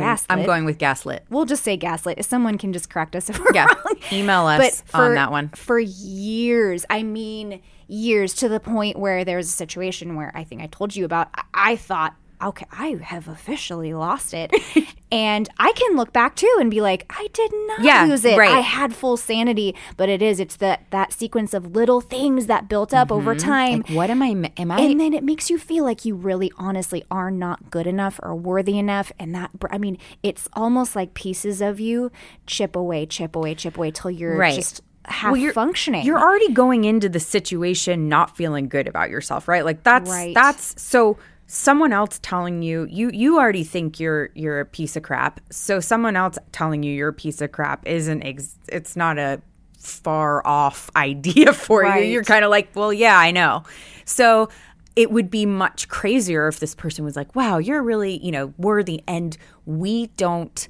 I'm, 0.00 0.16
gonna- 0.28 0.40
I'm 0.42 0.46
going 0.46 0.64
with 0.64 0.78
gaslit. 0.78 1.24
We'll 1.30 1.44
just 1.44 1.62
say 1.62 1.76
gaslit. 1.76 2.18
If 2.18 2.26
someone 2.26 2.58
can 2.58 2.72
just 2.72 2.88
correct 2.90 3.14
us 3.16 3.28
if 3.30 3.38
we're 3.38 3.52
Yeah. 3.54 3.66
wrong. 3.66 3.96
Email 4.12 4.46
us 4.46 4.80
But 4.82 4.88
for, 4.90 5.04
on 5.04 5.14
that 5.14 5.30
one. 5.30 5.48
For 5.50 5.78
years, 5.78 6.84
I 6.90 7.02
mean 7.02 7.60
years, 7.88 8.34
to 8.34 8.48
the 8.48 8.60
point 8.60 8.98
where 8.98 9.24
there 9.24 9.36
was 9.36 9.48
a 9.48 9.52
situation 9.52 10.16
where 10.16 10.32
I 10.34 10.44
think 10.44 10.62
I 10.62 10.66
told 10.66 10.96
you 10.96 11.04
about. 11.04 11.28
I, 11.34 11.42
I 11.72 11.76
thought, 11.76 12.14
okay, 12.42 12.66
I 12.72 12.98
have 13.02 13.28
officially 13.28 13.94
lost 13.94 14.34
it, 14.34 14.52
and 15.12 15.48
I 15.58 15.72
can 15.72 15.96
look 15.96 16.12
back 16.12 16.36
too 16.36 16.54
and 16.58 16.70
be 16.70 16.80
like, 16.80 17.06
I 17.10 17.28
did 17.32 17.50
not 17.66 17.82
Yeah, 17.84 18.04
lose 18.04 18.24
it. 18.24 18.38
right. 18.38 18.50
I 18.50 18.60
had 18.60 18.94
full 18.94 19.16
sanity, 19.16 19.74
but 19.96 20.08
it 20.08 20.22
is. 20.22 20.40
It's 20.40 20.56
that 20.56 20.86
that 20.90 21.12
sequence 21.12 21.54
of 21.54 21.74
little 21.74 22.00
things 22.00 22.46
that 22.46 22.68
built 22.68 22.92
up 22.94 23.12
over 23.12 23.34
mm-hmm. 23.34 23.48
time. 23.48 23.84
What 23.94 24.10
am 24.10 24.22
I? 24.22 24.50
Am 24.56 24.70
I? 24.70 24.80
And 24.80 25.00
then 25.00 25.12
it 25.12 25.22
makes 25.24 25.50
you 25.50 25.58
feel 25.58 25.84
like 25.84 26.04
you 26.04 26.14
really 26.14 26.50
honestly 26.56 27.04
are 27.10 27.30
not 27.30 27.70
good 27.70 27.86
enough 27.86 28.18
or 28.22 28.34
worthy 28.34 28.78
enough. 28.78 29.12
And 29.18 29.34
that, 29.34 29.50
I 29.70 29.78
mean, 29.78 29.98
it's 30.22 30.48
almost 30.54 30.96
like 30.96 31.14
pieces 31.14 31.60
of 31.60 31.78
you 31.80 32.10
chip 32.46 32.74
away, 32.76 33.06
chip 33.06 33.36
away, 33.36 33.54
chip 33.54 33.76
away 33.76 33.90
till 33.90 34.10
you're 34.10 34.36
Right. 34.36 34.54
just 34.54 34.82
half 35.04 35.32
Well, 35.32 35.40
you're, 35.40 35.52
functioning. 35.52 36.06
You're 36.06 36.20
already 36.20 36.52
going 36.52 36.84
into 36.84 37.08
the 37.08 37.20
situation 37.20 38.08
not 38.08 38.36
feeling 38.36 38.68
good 38.68 38.86
about 38.86 39.10
yourself, 39.10 39.48
right? 39.48 39.64
Like 39.64 39.82
that's 39.82 40.08
Right. 40.10 40.34
that's 40.34 40.80
so 40.80 41.18
someone 41.54 41.92
else 41.92 42.18
telling 42.22 42.62
you 42.62 42.86
you 42.90 43.10
you 43.12 43.38
already 43.38 43.62
think 43.62 44.00
you're 44.00 44.30
you're 44.34 44.60
a 44.60 44.64
piece 44.64 44.96
of 44.96 45.02
crap. 45.02 45.38
So 45.50 45.80
someone 45.80 46.16
else 46.16 46.38
telling 46.50 46.82
you 46.82 46.94
you're 46.94 47.10
a 47.10 47.12
piece 47.12 47.42
of 47.42 47.52
crap 47.52 47.86
isn't 47.86 48.22
ex- 48.22 48.56
it's 48.68 48.96
not 48.96 49.18
a 49.18 49.42
far 49.78 50.46
off 50.46 50.88
idea 50.96 51.52
for 51.52 51.82
Right. 51.82 52.06
you. 52.06 52.12
You're 52.12 52.24
kind 52.24 52.42
of 52.44 52.50
like, 52.50 52.74
"Well, 52.74 52.90
yeah, 52.90 53.18
I 53.18 53.32
know." 53.32 53.64
So 54.06 54.48
it 54.96 55.10
would 55.10 55.30
be 55.30 55.44
much 55.44 55.88
crazier 55.88 56.48
if 56.48 56.58
this 56.58 56.74
person 56.74 57.04
was 57.04 57.16
like, 57.16 57.36
"Wow, 57.36 57.58
you're 57.58 57.82
really, 57.82 58.16
you 58.24 58.32
know, 58.32 58.54
worthy." 58.56 59.02
And 59.06 59.36
we 59.66 60.06
don't 60.16 60.68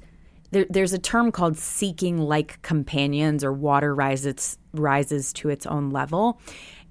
there, 0.51 0.65
there's 0.69 0.91
a 0.91 0.99
term 0.99 1.31
called 1.31 1.57
seeking 1.57 2.17
like 2.17 2.61
companions 2.61 3.41
or 3.41 3.53
water 3.53 3.95
rises 3.95 4.57
rises 4.73 5.31
to 5.33 5.47
its 5.47 5.65
own 5.65 5.91
level 5.91 6.39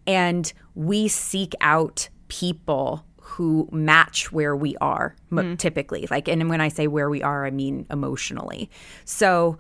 and 0.07 0.53
we 0.75 1.09
seek 1.09 1.55
out 1.61 2.09
people 2.29 3.05
who 3.33 3.67
match 3.73 4.31
where 4.31 4.55
we 4.55 4.77
are 4.77 5.17
mo- 5.31 5.55
typically 5.57 6.07
like 6.11 6.29
and 6.29 6.51
when 6.51 6.61
i 6.61 6.69
say 6.69 6.87
where 6.87 7.09
we 7.09 7.23
are 7.23 7.47
i 7.47 7.51
mean 7.51 7.87
emotionally 7.91 8.69
so 9.05 9.59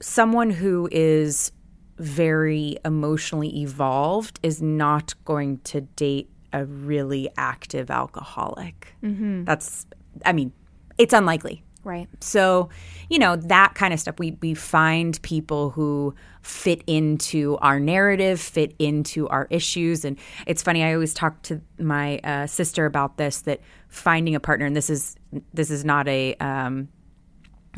someone 0.00 0.50
who 0.50 0.88
is 0.92 1.52
very 1.98 2.76
emotionally 2.84 3.62
evolved 3.62 4.38
is 4.42 4.60
not 4.60 5.14
going 5.24 5.58
to 5.60 5.80
date 5.80 6.28
a 6.52 6.64
really 6.66 7.28
active 7.36 7.90
alcoholic 7.90 8.94
mm-hmm. 9.02 9.44
that's 9.44 9.86
i 10.26 10.32
mean 10.32 10.52
it's 10.98 11.14
unlikely 11.14 11.62
Right. 11.84 12.08
So, 12.20 12.68
you 13.08 13.18
know, 13.18 13.36
that 13.36 13.74
kind 13.74 13.94
of 13.94 14.00
stuff. 14.00 14.16
We 14.18 14.36
we 14.42 14.52
find 14.52 15.20
people 15.22 15.70
who 15.70 16.14
fit 16.48 16.82
into 16.86 17.58
our 17.60 17.78
narrative, 17.78 18.40
fit 18.40 18.74
into 18.78 19.28
our 19.28 19.46
issues. 19.50 20.04
And 20.04 20.18
it's 20.46 20.62
funny, 20.62 20.82
I 20.82 20.94
always 20.94 21.12
talk 21.14 21.42
to 21.42 21.60
my 21.78 22.18
uh, 22.24 22.46
sister 22.46 22.86
about 22.86 23.16
this 23.18 23.42
that 23.42 23.60
finding 23.88 24.34
a 24.34 24.40
partner, 24.40 24.66
and 24.66 24.74
this 24.74 24.90
is 24.90 25.16
this 25.52 25.70
is 25.70 25.84
not 25.84 26.08
a 26.08 26.34
um, 26.36 26.88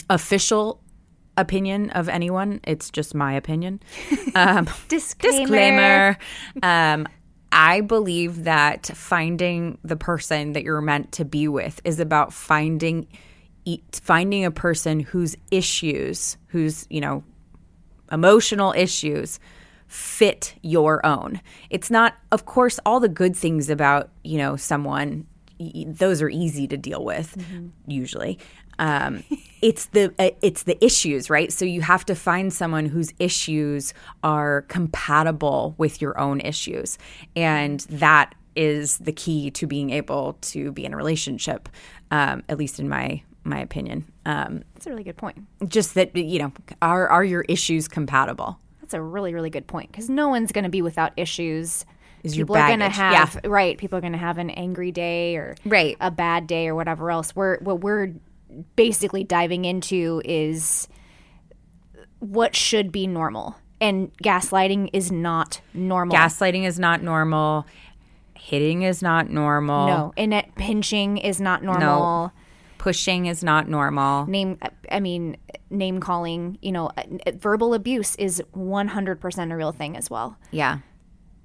official 0.09 0.80
opinion 1.37 1.90
of 1.90 2.09
anyone. 2.09 2.61
It's 2.64 2.90
just 2.90 3.14
my 3.14 3.33
opinion. 3.33 3.80
Um, 4.33 4.68
Disclaimer. 4.87 5.40
disclaimer. 5.40 6.18
Um, 6.62 7.09
I 7.50 7.80
believe 7.80 8.44
that 8.44 8.87
finding 8.94 9.78
the 9.83 9.96
person 9.96 10.52
that 10.52 10.62
you're 10.62 10.80
meant 10.80 11.11
to 11.12 11.24
be 11.24 11.48
with 11.48 11.80
is 11.85 11.98
about 11.98 12.33
finding 12.33 13.09
finding 13.92 14.44
a 14.44 14.52
person 14.52 15.00
whose 15.00 15.35
issues, 15.50 16.37
whose 16.46 16.87
you 16.90 17.00
know 17.00 17.24
emotional 18.12 18.73
issues 18.77 19.38
fit 19.88 20.55
your 20.62 21.05
own. 21.05 21.40
It's 21.68 21.90
not, 21.90 22.14
of 22.31 22.46
course, 22.46 22.79
all 22.87 23.01
the 23.01 23.09
good 23.09 23.35
things 23.37 23.68
about 23.70 24.11
you 24.25 24.38
know 24.38 24.57
someone. 24.57 25.27
y- 25.59 25.85
Those 25.88 26.23
are 26.23 26.29
easy 26.29 26.66
to 26.68 26.77
deal 26.77 27.05
with, 27.05 27.37
usually. 27.87 28.38
Um, 28.79 29.25
it's 29.62 29.87
the 29.87 30.14
uh, 30.18 30.31
it's 30.42 30.62
the 30.62 30.83
issues, 30.85 31.29
right? 31.29 31.53
So 31.53 31.64
you 31.64 31.81
have 31.83 32.05
to 32.07 32.14
find 32.14 32.53
someone 32.53 32.87
whose 32.87 33.12
issues 33.18 33.92
are 34.23 34.62
compatible 34.68 35.75
with 35.79 36.01
your 36.01 36.18
own 36.20 36.40
issues, 36.40 36.96
and 37.37 37.81
that 37.90 38.35
is 38.57 38.99
the 38.99 39.12
key 39.12 39.51
to 39.53 39.66
being 39.66 39.90
able 39.90 40.37
to 40.40 40.73
be 40.73 40.85
in 40.85 40.92
a 40.92 40.96
relationship. 40.96 41.68
Um, 42.12 42.42
at 42.49 42.59
least 42.59 42.81
in 42.81 42.88
my 42.88 43.23
my 43.44 43.59
opinion. 43.61 44.05
Um, 44.26 44.62
That's 44.74 44.87
a 44.87 44.90
really 44.90 45.05
good 45.05 45.16
point. 45.16 45.38
just 45.68 45.94
that 45.94 46.14
you 46.16 46.38
know 46.38 46.53
are 46.83 47.09
are 47.09 47.24
your 47.24 47.42
issues 47.48 47.88
compatible 47.88 48.59
That's 48.81 48.94
a 48.94 49.00
really, 49.03 49.33
really 49.35 49.50
good 49.50 49.66
point 49.66 49.90
because 49.90 50.09
no 50.11 50.29
one's 50.29 50.53
going 50.53 50.64
to 50.64 50.70
be 50.70 50.83
without 50.83 51.12
issues. 51.16 51.85
Is 52.22 52.37
your 52.37 52.44
people 52.44 52.57
are 52.57 52.68
going 52.68 52.81
to 52.81 52.90
have 52.90 53.40
right. 53.46 53.79
People 53.79 53.96
are 53.96 54.03
going 54.03 54.12
to 54.12 54.18
have 54.18 54.37
an 54.37 54.50
angry 54.50 54.92
day 54.92 55.37
or 55.37 55.55
Right. 55.64 55.96
a 56.00 56.11
bad 56.11 56.46
day 56.46 56.68
or 56.68 56.74
whatever 56.74 57.11
else. 57.11 57.35
We're 57.35 57.59
what 57.61 57.81
we're 57.81 58.12
basically 58.76 59.24
diving 59.24 59.64
into 59.64 60.20
is 60.24 60.87
what 62.18 62.55
should 62.55 62.92
be 62.92 63.07
normal, 63.07 63.57
and 63.81 64.12
gaslighting 64.22 64.90
is 64.92 65.11
not 65.11 65.61
normal. 65.72 66.14
gaslighting 66.16 66.64
is 66.66 66.79
not 66.79 67.03
normal 67.03 67.66
hitting 68.35 68.83
is 68.83 69.03
not 69.03 69.29
normal 69.29 69.87
no, 69.87 70.12
and 70.16 70.33
pinching 70.57 71.18
is 71.18 71.40
not 71.40 71.62
normal. 71.62 72.33
Pushing 72.81 73.27
is 73.27 73.45
not 73.45 73.69
normal. 73.69 74.25
Name, 74.27 74.59
I 74.90 75.01
mean, 75.01 75.37
name 75.69 76.01
calling. 76.01 76.57
You 76.62 76.73
know, 76.73 76.90
verbal 77.35 77.75
abuse 77.75 78.16
is 78.16 78.43
one 78.53 78.88
hundred 78.88 79.21
percent 79.21 79.53
a 79.53 79.57
real 79.57 79.71
thing 79.73 79.97
as 79.99 80.09
well. 80.11 80.37
yeah. 80.51 80.79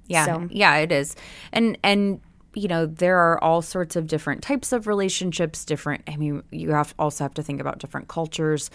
Yeah. 0.08 0.24
So- 0.24 0.48
yeah 0.50 0.76
it 0.76 0.92
is. 0.92 1.14
And 1.52 1.76
and 1.84 2.20
you 2.54 2.68
know 2.68 2.86
there 2.86 3.18
are 3.18 3.42
all 3.44 3.60
sorts 3.60 3.96
of 3.96 4.06
different 4.06 4.42
types 4.42 4.72
of 4.72 4.86
relationships 4.86 5.62
different 5.66 6.02
i 6.08 6.16
mean 6.16 6.42
you 6.50 6.70
have 6.70 6.94
also 6.98 7.22
have 7.24 7.34
to 7.34 7.42
think 7.42 7.60
about 7.60 7.78
different 7.80 8.08
cultures. 8.08 8.70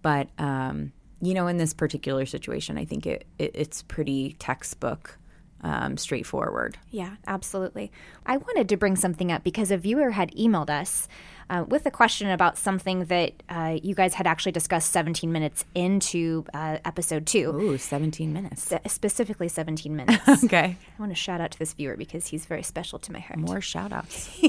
But 0.00 0.28
um 0.38 0.92
you 1.20 1.34
know 1.34 1.46
in 1.48 1.56
this 1.58 1.74
particular 1.74 2.24
situation 2.24 2.78
i 2.78 2.84
think 2.86 3.04
it, 3.06 3.26
it 3.38 3.50
it's 3.54 3.82
pretty 3.82 4.36
textbook 4.38 5.18
um, 5.62 5.96
straightforward 5.96 6.76
Yeah, 6.90 7.16
absolutely. 7.26 7.90
I 8.24 8.36
wanted 8.36 8.68
to 8.68 8.76
bring 8.76 8.96
something 8.96 9.30
up 9.32 9.42
because 9.44 9.70
a 9.70 9.76
viewer 9.76 10.10
had 10.10 10.30
emailed 10.32 10.70
us 10.70 11.08
uh, 11.48 11.64
with 11.66 11.86
a 11.86 11.90
question 11.90 12.28
about 12.30 12.58
something 12.58 13.04
that 13.04 13.32
uh, 13.48 13.78
you 13.82 13.94
guys 13.94 14.14
had 14.14 14.26
actually 14.26 14.52
discussed 14.52 14.90
17 14.92 15.30
minutes 15.30 15.64
into 15.74 16.44
uh, 16.52 16.78
episode 16.84 17.26
two, 17.26 17.50
ooh 17.54 17.78
17 17.78 18.32
minutes 18.32 18.72
S- 18.72 18.92
specifically 18.92 19.48
17 19.48 19.94
minutes. 19.94 20.28
okay 20.44 20.76
I 20.98 21.00
want 21.00 21.12
to 21.12 21.16
shout 21.16 21.40
out 21.40 21.52
to 21.52 21.58
this 21.58 21.72
viewer 21.72 21.96
because 21.96 22.26
he's 22.28 22.46
very 22.46 22.62
special 22.64 22.98
to 23.00 23.12
my 23.12 23.20
heart. 23.20 23.38
more 23.38 23.60
shout 23.60 23.92
outs 23.92 24.28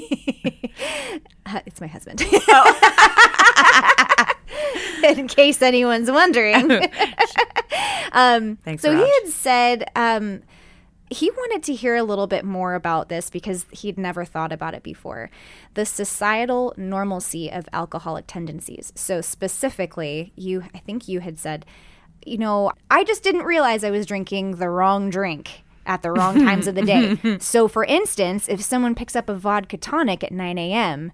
Uh, 1.46 1.62
it's 1.66 1.80
my 1.82 1.88
husband. 1.88 2.22
In 5.18 5.28
case 5.28 5.62
anyone's 5.62 6.12
wondering. 6.12 6.70
thanks 8.64 8.82
So 8.82 8.92
he 8.96 9.02
had 9.22 9.28
said 9.28 9.90
um, 9.96 10.42
he 11.10 11.32
wanted 11.32 11.64
to 11.64 11.74
hear 11.74 11.96
a 11.96 12.04
little 12.04 12.28
bit 12.28 12.44
more 12.44 12.76
about 12.76 13.10
this 13.10 13.30
because 13.30 13.66
he'd 13.72 13.98
never 13.98 14.26
thought 14.26 14.52
about 14.52 14.74
it 14.74 14.84
before. 14.84 15.30
The 15.74 15.86
societal 15.86 16.74
normalcy 16.78 17.50
of 17.50 17.70
alcoholic 17.72 18.26
tendencies. 18.28 18.92
So 18.96 19.22
specifically, 19.22 20.34
you 20.36 20.64
I 20.74 20.80
think 20.80 21.08
you 21.08 21.22
had 21.22 21.40
said, 21.40 21.66
you 22.26 22.38
know, 22.38 22.72
I 22.92 23.04
just 23.04 23.24
didn't 23.24 23.44
realize 23.44 23.84
I 23.84 23.92
was 23.92 24.06
drinking 24.06 24.58
the 24.58 24.70
wrong 24.70 25.10
drink 25.10 25.64
at 25.86 26.02
the 26.02 26.12
wrong 26.12 26.44
times 26.46 26.68
of 26.68 26.76
the 26.76 26.82
day. 26.82 27.18
So 27.40 27.68
for 27.68 27.86
instance, 27.86 28.50
if 28.50 28.62
someone 28.62 28.96
picks 28.96 29.16
up 29.16 29.30
a 29.30 29.36
vodka 29.36 29.78
tonic 29.78 30.24
at 30.24 30.32
9 30.32 30.58
a.m., 30.58 31.14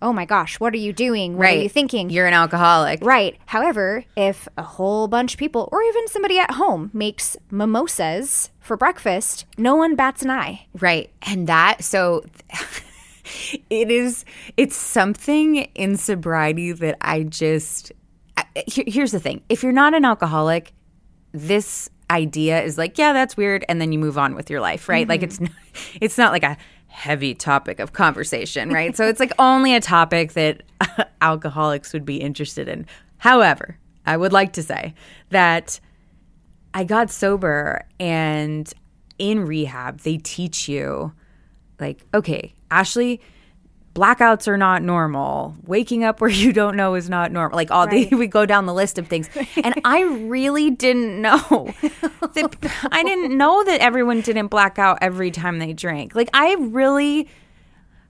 oh 0.00 0.12
my 0.12 0.24
gosh, 0.24 0.60
what 0.60 0.74
are 0.74 0.78
you 0.78 0.92
doing? 0.92 1.36
What 1.36 1.48
are 1.48 1.54
you 1.54 1.68
thinking? 1.68 2.10
You're 2.10 2.26
an 2.26 2.34
alcoholic. 2.34 3.00
Right. 3.02 3.36
However, 3.46 4.04
if 4.16 4.48
a 4.56 4.62
whole 4.62 5.08
bunch 5.08 5.34
of 5.34 5.38
people, 5.38 5.68
or 5.72 5.82
even 5.82 6.08
somebody 6.08 6.38
at 6.38 6.52
home, 6.52 6.90
makes 6.92 7.36
mimosas 7.50 8.50
for 8.68 8.76
breakfast, 8.76 9.46
no 9.56 9.74
one 9.74 9.96
bats 9.96 10.22
an 10.22 10.30
eye. 10.30 10.66
Right. 10.78 11.10
And 11.22 11.48
that, 11.48 11.82
so 11.82 12.24
it 13.70 13.90
is, 13.90 14.24
it's 14.56 14.76
something 14.76 15.56
in 15.56 15.96
sobriety 15.96 16.70
that 16.72 16.96
I 17.00 17.24
just, 17.24 17.90
I, 18.36 18.44
here- 18.68 18.84
here's 18.86 19.10
the 19.10 19.18
thing 19.18 19.42
if 19.48 19.64
you're 19.64 19.72
not 19.72 19.94
an 19.94 20.04
alcoholic, 20.04 20.72
this 21.32 21.90
idea 22.10 22.62
is 22.62 22.78
like, 22.78 22.96
yeah, 22.98 23.12
that's 23.12 23.36
weird. 23.36 23.64
And 23.68 23.80
then 23.80 23.90
you 23.90 23.98
move 23.98 24.18
on 24.18 24.34
with 24.34 24.50
your 24.50 24.60
life, 24.60 24.88
right? 24.88 25.08
Like 25.08 25.22
mm-hmm. 25.22 25.24
it's 25.24 25.40
not, 25.40 25.50
it's 26.00 26.18
not 26.18 26.32
like 26.32 26.44
a 26.44 26.56
heavy 26.86 27.34
topic 27.34 27.80
of 27.80 27.92
conversation, 27.92 28.70
right? 28.72 28.96
so 28.96 29.06
it's 29.08 29.20
like 29.20 29.32
only 29.38 29.74
a 29.74 29.80
topic 29.80 30.34
that 30.34 30.62
alcoholics 31.22 31.92
would 31.92 32.04
be 32.04 32.18
interested 32.18 32.68
in. 32.68 32.86
However, 33.16 33.78
I 34.06 34.16
would 34.16 34.32
like 34.32 34.52
to 34.54 34.62
say 34.62 34.94
that 35.30 35.80
I 36.74 36.84
got 36.84 37.10
sober 37.10 37.86
and 37.98 38.72
in 39.18 39.44
rehab, 39.46 40.00
they 40.00 40.18
teach 40.18 40.68
you 40.68 41.12
like, 41.80 42.04
okay, 42.14 42.52
Ashley, 42.70 43.20
blackouts 43.94 44.46
are 44.46 44.56
not 44.56 44.82
normal. 44.82 45.56
Waking 45.64 46.04
up 46.04 46.20
where 46.20 46.30
you 46.44 46.52
don't 46.52 46.76
know 46.76 46.94
is 46.94 47.08
not 47.10 47.32
normal. 47.32 47.56
Like 47.56 47.70
all 47.70 47.86
Right. 47.86 48.08
they 48.10 48.16
we 48.16 48.26
go 48.26 48.46
down 48.46 48.66
the 48.66 48.74
list 48.74 48.98
of 48.98 49.08
things. 49.08 49.28
And 49.62 49.80
I 49.84 50.02
really 50.02 50.70
didn't 50.70 51.20
know 51.20 51.38
that 52.34 52.88
I 52.92 53.02
didn't 53.02 53.36
know 53.36 53.64
that 53.64 53.80
everyone 53.80 54.20
didn't 54.20 54.48
black 54.48 54.78
out 54.78 54.98
every 55.00 55.30
time 55.30 55.58
they 55.58 55.72
drank. 55.72 56.14
Like 56.14 56.30
I 56.32 56.54
really 56.58 57.28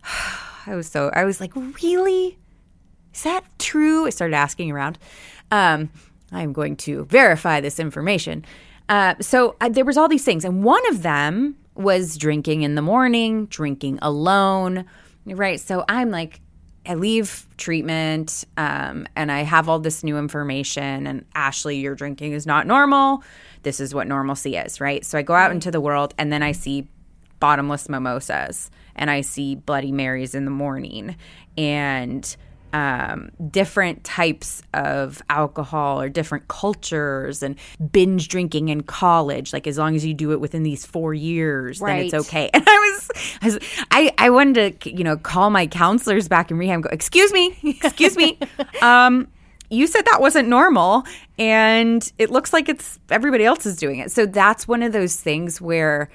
I 0.67 0.75
was 0.75 0.89
so 0.89 1.11
I 1.15 1.25
was 1.25 1.41
like, 1.41 1.53
really? 1.83 2.39
Is 3.15 3.23
that 3.23 3.45
true? 3.59 4.07
I 4.07 4.11
started 4.11 4.35
asking 4.35 4.71
around. 4.71 4.99
Um, 5.51 5.91
I'm 6.33 6.53
going 6.53 6.77
to 6.77 7.05
verify 7.07 7.61
this 7.61 7.81
information. 7.81 8.45
Uh, 8.89 9.15
so 9.21 9.57
uh, 9.61 9.69
there 9.69 9.85
was 9.85 9.97
all 9.97 10.09
these 10.09 10.25
things, 10.25 10.45
and 10.45 10.65
one 10.65 10.87
of 10.89 11.03
them 11.03 11.57
was 11.75 12.17
drinking 12.17 12.63
in 12.63 12.75
the 12.75 12.83
morning, 12.83 13.47
drinking 13.47 13.99
alone, 14.03 14.85
right? 15.27 15.61
So 15.61 15.85
I'm 15.89 16.11
like, 16.11 16.41
I 16.87 16.95
leave 16.95 17.47
treatment, 17.59 18.45
um, 18.57 19.07
and 19.15 19.31
I 19.31 19.43
have 19.43 19.69
all 19.69 19.79
this 19.79 20.03
new 20.03 20.17
information. 20.17 21.07
And 21.07 21.25
Ashley, 21.35 21.77
your 21.77 21.95
drinking 21.95 22.33
is 22.33 22.47
not 22.47 22.67
normal. 22.67 23.23
This 23.63 23.79
is 23.79 23.95
what 23.95 24.07
normalcy 24.07 24.57
is, 24.57 24.81
right? 24.81 25.05
So 25.05 25.19
I 25.19 25.23
go 25.23 25.35
out 25.35 25.51
into 25.51 25.71
the 25.71 25.81
world, 25.81 26.15
and 26.17 26.33
then 26.33 26.43
I 26.43 26.53
see 26.53 26.89
bottomless 27.41 27.89
mimosas 27.89 28.71
and 28.97 29.11
I 29.11 29.21
see 29.21 29.55
Bloody 29.55 29.93
Marys 29.93 30.35
in 30.35 30.45
the 30.45 30.51
morning 30.51 31.17
and 31.57 32.37
um, 32.73 33.31
different 33.51 34.05
types 34.05 34.63
of 34.75 35.23
alcohol 35.31 36.01
or 36.01 36.09
different 36.09 36.49
cultures 36.49 37.43
and 37.43 37.57
binge 37.93 38.29
drinking 38.29 38.69
in 38.69 38.83
college. 38.83 39.53
Like 39.53 39.67
as 39.67 39.79
long 39.79 39.95
as 39.95 40.05
you 40.05 40.15
do 40.15 40.33
it 40.33 40.41
within 40.41 40.63
these 40.63 40.85
four 40.85 41.15
years, 41.15 41.81
then 41.81 41.99
it's 41.99 42.15
okay. 42.15 42.51
And 42.59 42.65
I 42.67 42.77
was, 42.77 43.11
I, 43.41 43.47
was, 43.47 43.59
I, 43.91 44.15
I 44.19 44.31
wanted 44.31 44.81
to, 44.81 44.91
you 44.97 45.05
know, 45.05 45.17
call 45.17 45.51
my 45.51 45.67
counselors 45.67 46.29
back 46.29 46.51
in 46.51 46.59
rehab 46.59 46.75
and 46.75 46.83
go, 46.83 46.91
excuse 46.91 47.33
me, 47.33 47.57
excuse 47.83 48.17
me. 48.17 48.39
Um, 48.83 49.29
you 49.71 49.87
said 49.87 50.03
that 50.07 50.21
wasn't 50.21 50.49
normal 50.49 51.05
and 51.39 52.11
it 52.19 52.31
looks 52.31 52.53
like 52.53 52.69
it's 52.69 52.99
everybody 53.11 53.45
else 53.45 53.67
is 53.67 53.77
doing 53.77 53.99
it. 53.99 54.11
So 54.11 54.27
that's 54.27 54.67
one 54.67 54.83
of 54.83 54.93
those 54.93 55.17
things 55.17 55.61
where 55.61 56.11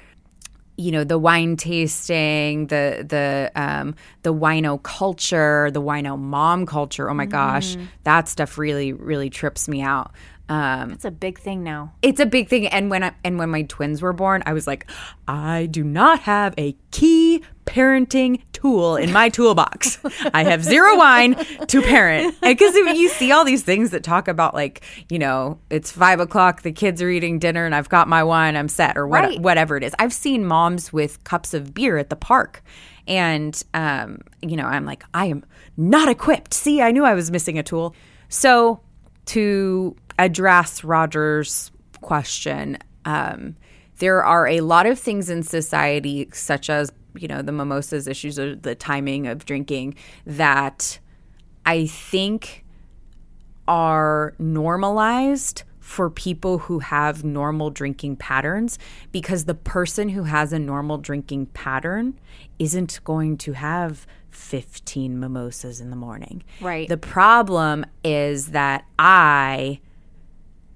you 0.75 0.91
know 0.91 1.03
the 1.03 1.19
wine 1.19 1.55
tasting 1.55 2.67
the 2.67 3.05
the 3.07 3.51
um 3.55 3.95
the 4.23 4.33
wino 4.33 4.81
culture 4.81 5.69
the 5.71 5.81
wino 5.81 6.17
mom 6.17 6.65
culture. 6.65 7.09
Oh 7.09 7.13
my 7.13 7.25
gosh 7.25 7.77
that 8.03 8.27
stuff 8.27 8.57
really 8.57 8.93
really 8.93 9.29
trips 9.29 9.67
me 9.67 9.81
out. 9.81 10.11
Um 10.49 10.91
It's 10.91 11.05
a 11.05 11.11
big 11.11 11.39
thing 11.39 11.63
now. 11.63 11.93
it's 12.01 12.19
a 12.19 12.25
big 12.25 12.49
thing. 12.49 12.67
And 12.67 12.89
when 12.89 13.03
I, 13.03 13.13
and 13.23 13.37
when 13.39 13.49
my 13.49 13.61
twins 13.63 14.01
were 14.01 14.13
born 14.13 14.43
i 14.45 14.53
was 14.53 14.67
like 14.67 14.89
i 15.27 15.67
do 15.67 15.83
not 15.83 16.19
have 16.21 16.53
a 16.57 16.75
key 16.91 17.41
parenting 17.65 18.41
tool 18.53 18.95
in 18.95 19.11
my 19.11 19.29
toolbox. 19.29 19.99
I 20.33 20.43
have 20.43 20.63
zero 20.63 20.97
wine 20.97 21.35
to 21.67 21.81
parent. 21.81 22.35
Because 22.41 22.75
you 22.75 23.09
see 23.09 23.31
all 23.31 23.43
these 23.45 23.63
things 23.63 23.91
that 23.91 24.03
talk 24.03 24.27
about, 24.27 24.53
like, 24.53 24.83
you 25.09 25.19
know, 25.19 25.59
it's 25.69 25.91
five 25.91 26.19
o'clock, 26.19 26.61
the 26.61 26.71
kids 26.71 27.01
are 27.01 27.09
eating 27.09 27.39
dinner, 27.39 27.65
and 27.65 27.73
I've 27.75 27.89
got 27.89 28.07
my 28.07 28.23
wine, 28.23 28.55
I'm 28.55 28.67
set, 28.69 28.97
or 28.97 29.07
what, 29.07 29.23
Right. 29.23 29.39
whatever 29.41 29.77
it 29.77 29.83
is. 29.83 29.93
I've 29.99 30.13
seen 30.13 30.45
moms 30.45 30.93
with 30.93 31.23
cups 31.23 31.53
of 31.53 31.73
beer 31.73 31.97
at 31.97 32.09
the 32.09 32.15
park. 32.15 32.63
And, 33.07 33.61
um, 33.73 34.19
you 34.41 34.55
know, 34.55 34.65
I'm 34.65 34.85
like, 34.85 35.03
I 35.13 35.25
am 35.25 35.43
not 35.75 36.07
equipped. 36.07 36.53
See, 36.53 36.81
I 36.81 36.91
knew 36.91 37.03
I 37.03 37.13
was 37.13 37.31
missing 37.31 37.59
a 37.59 37.63
tool. 37.63 37.95
So, 38.29 38.79
to 39.25 39.95
address 40.19 40.83
Roger's 40.83 41.71
question, 42.01 42.77
um, 43.05 43.55
there 43.99 44.23
are 44.23 44.47
a 44.47 44.61
lot 44.61 44.85
of 44.85 44.99
things 44.99 45.29
in 45.29 45.43
society, 45.43 46.29
such 46.33 46.69
as 46.69 46.91
you 47.15 47.27
know 47.27 47.41
the 47.41 47.51
mimosas 47.51 48.07
issues 48.07 48.39
or 48.39 48.55
the 48.55 48.75
timing 48.75 49.27
of 49.27 49.45
drinking, 49.45 49.95
that 50.25 50.99
I 51.65 51.85
think 51.85 52.63
are 53.67 54.33
normalized 54.39 55.63
for 55.79 56.09
people 56.09 56.59
who 56.59 56.79
have 56.79 57.23
normal 57.23 57.69
drinking 57.69 58.15
patterns 58.15 58.79
because 59.11 59.45
the 59.45 59.53
person 59.53 60.09
who 60.09 60.23
has 60.23 60.53
a 60.53 60.59
normal 60.59 60.97
drinking 60.97 61.45
pattern 61.47 62.17
isn't 62.57 63.01
going 63.03 63.37
to 63.37 63.51
have 63.51 64.07
15 64.31 65.19
mimosas 65.19 65.81
in 65.81 65.89
the 65.89 65.95
morning. 65.95 66.41
Right. 66.61 66.87
The 66.87 66.97
problem 66.97 67.85
is 68.03 68.47
that 68.47 68.85
I 68.97 69.81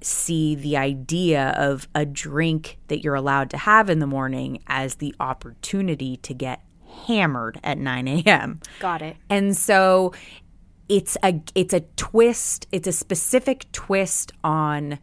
see 0.01 0.55
the 0.55 0.77
idea 0.77 1.49
of 1.57 1.87
a 1.95 2.05
drink 2.05 2.77
that 2.87 3.03
you're 3.03 3.15
allowed 3.15 3.49
to 3.51 3.57
have 3.57 3.89
in 3.89 3.99
the 3.99 4.07
morning 4.07 4.61
as 4.67 4.95
the 4.95 5.15
opportunity 5.19 6.17
to 6.17 6.33
get 6.33 6.63
hammered 7.05 7.59
at 7.63 7.77
9 7.77 8.07
a.m. 8.07 8.59
Got 8.79 9.01
it. 9.01 9.17
And 9.29 9.55
so 9.55 10.13
it's 10.89 11.17
a 11.23 11.41
it's 11.55 11.73
a 11.73 11.81
twist, 11.95 12.67
it's 12.71 12.87
a 12.87 12.91
specific 12.91 13.71
twist 13.71 14.31
on 14.43 14.99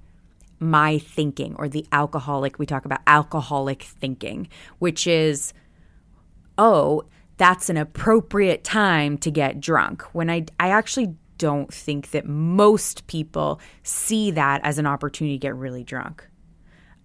my 0.60 0.98
thinking 0.98 1.54
or 1.58 1.68
the 1.68 1.86
alcoholic 1.92 2.58
we 2.58 2.66
talk 2.66 2.84
about 2.84 3.00
alcoholic 3.06 3.82
thinking, 3.82 4.48
which 4.78 5.06
is 5.06 5.52
oh, 6.56 7.04
that's 7.36 7.68
an 7.68 7.76
appropriate 7.76 8.62
time 8.62 9.18
to 9.18 9.30
get 9.30 9.60
drunk. 9.60 10.02
When 10.14 10.30
I 10.30 10.46
I 10.58 10.70
actually 10.70 11.16
don't 11.38 11.72
think 11.72 12.10
that 12.10 12.26
most 12.26 13.06
people 13.06 13.60
see 13.82 14.30
that 14.32 14.60
as 14.64 14.78
an 14.78 14.86
opportunity 14.86 15.36
to 15.36 15.40
get 15.40 15.54
really 15.54 15.84
drunk. 15.84 16.26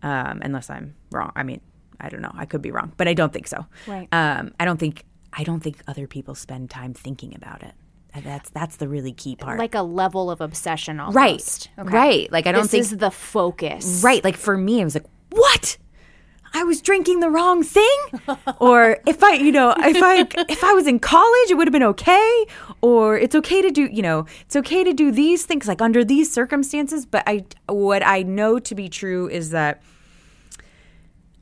Um, 0.02 0.40
unless 0.42 0.70
I'm 0.70 0.96
wrong. 1.12 1.32
I 1.36 1.44
mean, 1.44 1.60
I 2.00 2.08
don't 2.10 2.22
know. 2.22 2.32
I 2.34 2.46
could 2.46 2.62
be 2.62 2.72
wrong, 2.72 2.94
but 2.96 3.08
I 3.08 3.14
don't 3.14 3.34
think 3.34 3.48
so. 3.48 3.66
Right. 3.86 4.08
Um, 4.14 4.54
I 4.60 4.66
don't 4.66 4.80
think 4.80 5.04
I 5.34 5.44
don't 5.44 5.60
think 5.60 5.78
other 5.88 6.08
people 6.08 6.36
spend 6.36 6.70
time 6.70 6.94
thinking 6.94 7.36
about 7.36 7.64
it. 7.64 7.74
That's 8.24 8.50
that's 8.50 8.78
the 8.78 8.88
really 8.88 9.12
key 9.14 9.36
part. 9.36 9.60
Like 9.60 9.76
a 9.76 9.82
level 9.82 10.32
of 10.32 10.42
obsession 10.42 11.00
almost. 11.00 11.16
right. 11.16 11.70
Okay. 11.78 11.96
Right. 11.96 12.32
Like 12.32 12.48
I 12.48 12.52
don't 12.52 12.64
This 12.64 12.72
think 12.72 12.82
is 12.82 12.98
the 12.98 13.12
focus. 13.12 14.02
Right. 14.04 14.24
Like 14.24 14.38
for 14.38 14.58
me, 14.58 14.82
I 14.82 14.84
was 14.84 14.96
like, 14.96 15.06
what? 15.32 15.78
I 16.54 16.64
was 16.64 16.82
drinking 16.82 17.20
the 17.20 17.30
wrong 17.30 17.64
thing? 17.64 18.00
or 18.60 18.98
if 19.08 19.24
I, 19.24 19.34
you 19.34 19.52
know, 19.52 19.74
if 19.78 20.02
I 20.02 20.28
if 20.50 20.64
I 20.64 20.74
was 20.74 20.88
in 20.88 21.00
college, 21.00 21.50
it 21.50 21.56
would 21.56 21.68
have 21.68 21.74
been 21.74 21.84
okay. 21.84 22.46
Or 22.82 23.18
it's 23.18 23.36
okay 23.36 23.62
to 23.62 23.70
do, 23.70 23.84
you 23.92 24.02
know, 24.02 24.26
it's 24.42 24.56
okay 24.56 24.84
to 24.84 24.94
do 24.94 25.12
these 25.12 25.46
things 25.46 25.68
like 25.68 25.82
under 25.82 26.04
these 26.04 26.32
circumstances. 26.32 27.06
But 27.06 27.24
I 27.28 27.46
what 27.68 28.06
I 28.06 28.24
know 28.24 28.60
to 28.60 28.76
be 28.76 28.90
true 28.90 29.30
is 29.30 29.52
that 29.52 29.82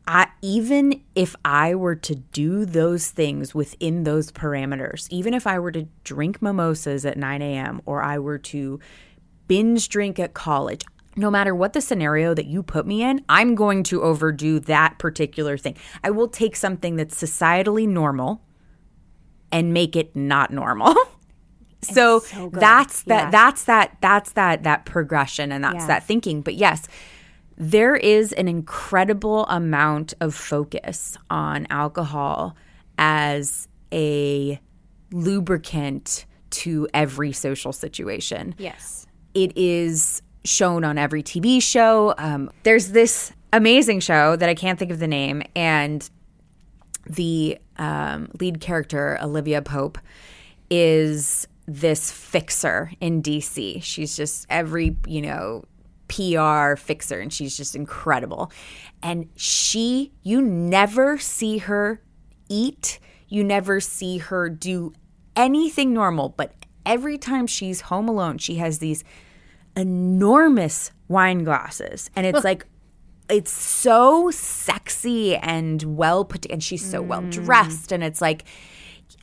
I 0.08 0.28
even 0.42 1.02
if 1.16 1.36
I 1.44 1.76
were 1.76 1.96
to 1.96 2.16
do 2.16 2.66
those 2.66 3.10
things 3.10 3.54
within 3.54 4.04
those 4.04 4.32
parameters, 4.32 5.08
even 5.10 5.34
if 5.34 5.46
I 5.46 5.60
were 5.60 5.72
to 5.74 5.88
drink 6.06 6.42
mimosas 6.42 7.06
at 7.06 7.18
9 7.18 7.42
a.m. 7.42 7.82
or 7.86 8.02
I 8.02 8.18
were 8.20 8.38
to 8.38 8.80
binge 9.48 9.90
drink 9.90 10.18
at 10.18 10.34
college, 10.34 10.84
no 11.18 11.30
matter 11.32 11.54
what 11.56 11.74
the 11.74 11.82
scenario 11.82 12.34
that 12.34 12.46
you 12.46 12.64
put 12.64 12.86
me 12.86 13.02
in, 13.04 13.26
I'm 13.28 13.56
going 13.56 13.84
to 13.84 14.02
overdo 14.04 14.60
that 14.62 15.00
particular 15.00 15.58
thing. 15.58 15.76
I 16.04 16.12
will 16.12 16.28
take 16.28 16.56
something 16.56 16.96
that's 16.96 17.20
societally 17.22 17.88
normal 17.88 18.42
and 19.52 19.74
make 19.74 19.96
it 19.96 20.16
not 20.16 20.52
normal. 20.52 20.96
so 21.82 22.20
so 22.20 22.50
that's 22.54 23.04
that 23.04 23.26
Yeah. 23.26 23.30
that's 23.32 23.64
that 23.66 23.98
that's 24.02 24.32
that 24.34 24.64
that 24.64 24.86
progression 24.86 25.52
and 25.52 25.64
that's 25.64 25.88
that 25.88 26.04
thinking. 26.06 26.42
But 26.42 26.56
yes, 26.56 26.88
there 27.58 27.96
is 27.96 28.32
an 28.34 28.48
incredible 28.48 29.46
amount 29.48 30.14
of 30.22 30.36
focus 30.36 31.18
on 31.30 31.66
alcohol 31.70 32.56
as 33.00 33.68
a 33.92 34.60
lubricant 35.12 36.26
to 36.50 36.88
every 36.94 37.32
social 37.32 37.72
situation 37.74 38.54
Yes. 38.58 39.08
it 39.34 39.56
is 39.58 40.22
shown 40.48 40.84
on 40.84 40.98
every 40.98 41.24
TV 41.24 41.62
show. 41.62 42.14
Um, 42.18 42.50
there's 42.64 42.92
this 42.92 43.32
amazing 43.54 44.00
show 44.00 44.36
that 44.36 44.50
I 44.50 44.56
can't 44.56 44.80
think 44.80 44.92
of 44.92 45.00
the 45.00 45.08
name, 45.08 45.44
and 45.56 46.10
the 47.06 47.58
um, 47.78 48.30
lead 48.40 48.60
character, 48.60 49.18
Olivia 49.22 49.62
Pope, 49.62 49.98
is 50.70 51.48
this 51.66 52.12
fixer 52.12 52.92
in 53.00 53.22
DC. 53.22 53.82
She's 53.84 54.16
just 54.16 54.46
every, 54.50 54.98
you 55.06 55.22
know, 55.22 55.64
PR 56.08 56.76
fixer, 56.76 57.20
and 57.20 57.32
she's 57.32 57.56
just 57.56 57.76
incredible. 57.76 58.52
And 59.04 59.30
she, 59.36 60.14
you 60.24 60.42
never 60.42 61.18
see 61.18 61.60
her 61.60 62.02
eat, 62.50 63.00
you 63.28 63.44
never 63.44 63.80
see 63.82 64.18
her 64.20 64.50
do 64.50 64.94
anything 65.36 65.94
normal, 65.94 66.30
but 66.30 66.54
every 66.86 67.18
time 67.18 67.46
she's 67.46 67.82
home 67.82 68.08
alone, 68.08 68.38
she 68.38 68.56
has 68.56 68.80
these 68.80 69.04
enormous 69.78 70.92
wine 71.08 71.44
glasses. 71.44 72.10
And 72.16 72.26
it's 72.26 72.44
like 72.44 72.66
it's 73.30 73.52
so 73.52 74.32
sexy 74.32 75.36
and 75.36 75.98
well 75.98 76.26
put 76.26 76.46
and 76.48 76.64
she's 76.64 76.90
so 76.90 77.02
well 77.02 77.22
mm. 77.22 77.32
dressed. 77.32 77.92
And 77.92 78.04
it's 78.04 78.22
like 78.22 78.44